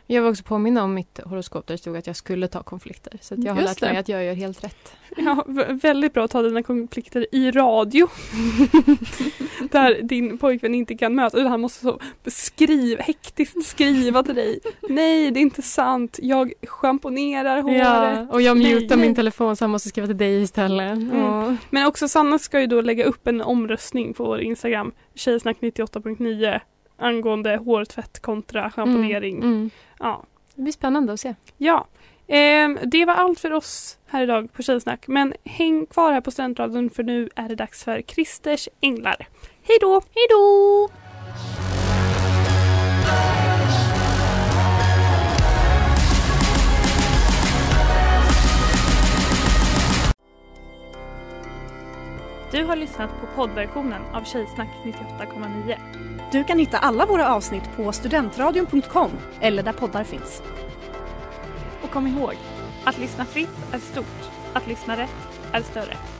Jag 0.10 0.22
vill 0.22 0.32
också 0.32 0.44
påminna 0.44 0.84
om 0.84 0.94
mitt 0.94 1.20
horoskop 1.26 1.68
där 1.68 1.74
det 1.74 1.78
stod 1.78 1.98
att 1.98 2.08
jag 2.08 2.16
skulle 2.16 2.48
ta 2.48 2.64
konflikter. 2.64 3.18
Så 3.22 3.36
jag 3.38 3.54
har 3.54 3.62
Just 3.62 3.82
lärt 3.82 3.90
mig 3.90 3.94
det. 3.94 4.00
att 4.00 4.10
jag 4.10 4.26
gör 4.26 4.34
helt 4.34 4.64
rätt. 4.64 4.94
Ja, 5.18 5.46
väldigt 5.82 6.14
bra 6.14 6.24
att 6.24 6.32
ta 6.32 6.42
dina 6.42 6.64
konflikter 6.64 7.28
i 7.32 7.52
radio. 7.52 8.08
Där 9.72 10.02
din 10.02 10.38
pojkvän 10.38 10.76
inte 10.76 10.96
kan 10.96 11.16
möta, 11.16 11.48
han 11.48 11.62
måste 11.62 11.80
så 11.80 12.00
skriva, 12.26 13.02
hektiskt 13.02 13.66
skriva 13.66 14.24
till 14.24 14.36
dig. 14.36 14.60
Nej, 14.90 15.32
det 15.32 15.40
är 15.40 15.42
inte 15.42 15.62
sant. 15.62 16.20
Jag 16.22 16.54
schamponerar 16.64 17.62
håret. 17.62 17.78
Ja, 17.78 18.28
och 18.32 18.42
jag 18.42 18.58
mutar 18.58 18.96
nej. 18.96 19.06
min 19.06 19.16
telefon 19.16 19.56
så 19.56 19.64
han 19.64 19.72
måste 19.72 19.90
skriva 19.90 20.08
till 20.08 20.18
dig 20.18 20.42
istället. 20.42 20.98
Mm. 20.98 21.18
Ja. 21.18 21.56
Men 21.70 21.88
också 21.88 22.08
Sanna 22.08 22.40
ska 22.40 22.60
ju 22.60 22.68
då 22.68 22.82
lägga 22.82 23.06
upp 23.06 23.28
en 23.28 23.42
omröstning 23.42 24.14
på 24.14 24.24
vår 24.24 24.42
Instagram, 24.42 24.92
tjejsnack98.9 25.16 26.60
angående 26.98 27.58
hårtvätt 27.58 28.20
kontra 28.20 28.72
schamponering. 28.72 29.38
Mm. 29.38 29.70
Ja. 30.00 30.24
Det 30.56 30.62
blir 30.62 30.74
spännande 30.74 31.14
att 31.14 31.20
se. 31.20 31.36
Ja, 31.58 31.88
ehm, 32.28 32.80
det 32.84 33.06
var 33.06 33.14
allt 33.14 33.40
för 33.40 33.54
oss 33.54 33.98
här 34.08 34.24
idag 34.24 34.54
på 34.54 34.64
Tjejsnack. 34.64 35.08
Men 35.08 35.34
häng 35.46 35.86
kvar 35.86 36.14
här 36.14 36.22
på 36.22 36.32
Studentradion 36.32 36.90
för 36.90 37.04
nu 37.04 37.30
är 37.36 37.50
det 37.50 37.56
dags 37.56 37.84
för 37.84 38.02
Christers 38.02 38.70
Änglar. 38.82 39.28
Hej 39.64 39.78
då! 39.82 40.02
Hej 40.16 40.28
då! 40.30 40.90
Du 52.52 52.64
har 52.64 52.76
lyssnat 52.76 53.10
på 53.22 53.28
poddversionen 53.36 54.02
av 54.14 54.24
Tjejsnack 54.24 54.70
98,9. 54.84 56.17
Du 56.32 56.44
kan 56.44 56.60
hitta 56.60 56.78
alla 56.78 57.06
våra 57.06 57.36
avsnitt 57.36 57.64
på 57.76 57.92
studentradion.com 57.92 59.12
eller 59.40 59.64
där 59.64 59.74
poddar 59.74 60.04
finns. 60.04 60.42
Och 61.82 61.92
kom 61.92 62.08
ihåg, 62.08 62.34
att 62.84 62.98
lyssna 62.98 63.26
fritt 63.26 63.74
är 63.74 63.80
stort, 63.80 64.32
att 64.54 64.68
lyssna 64.68 64.98
rätt 64.98 65.30
är 65.52 65.62
större. 65.62 66.17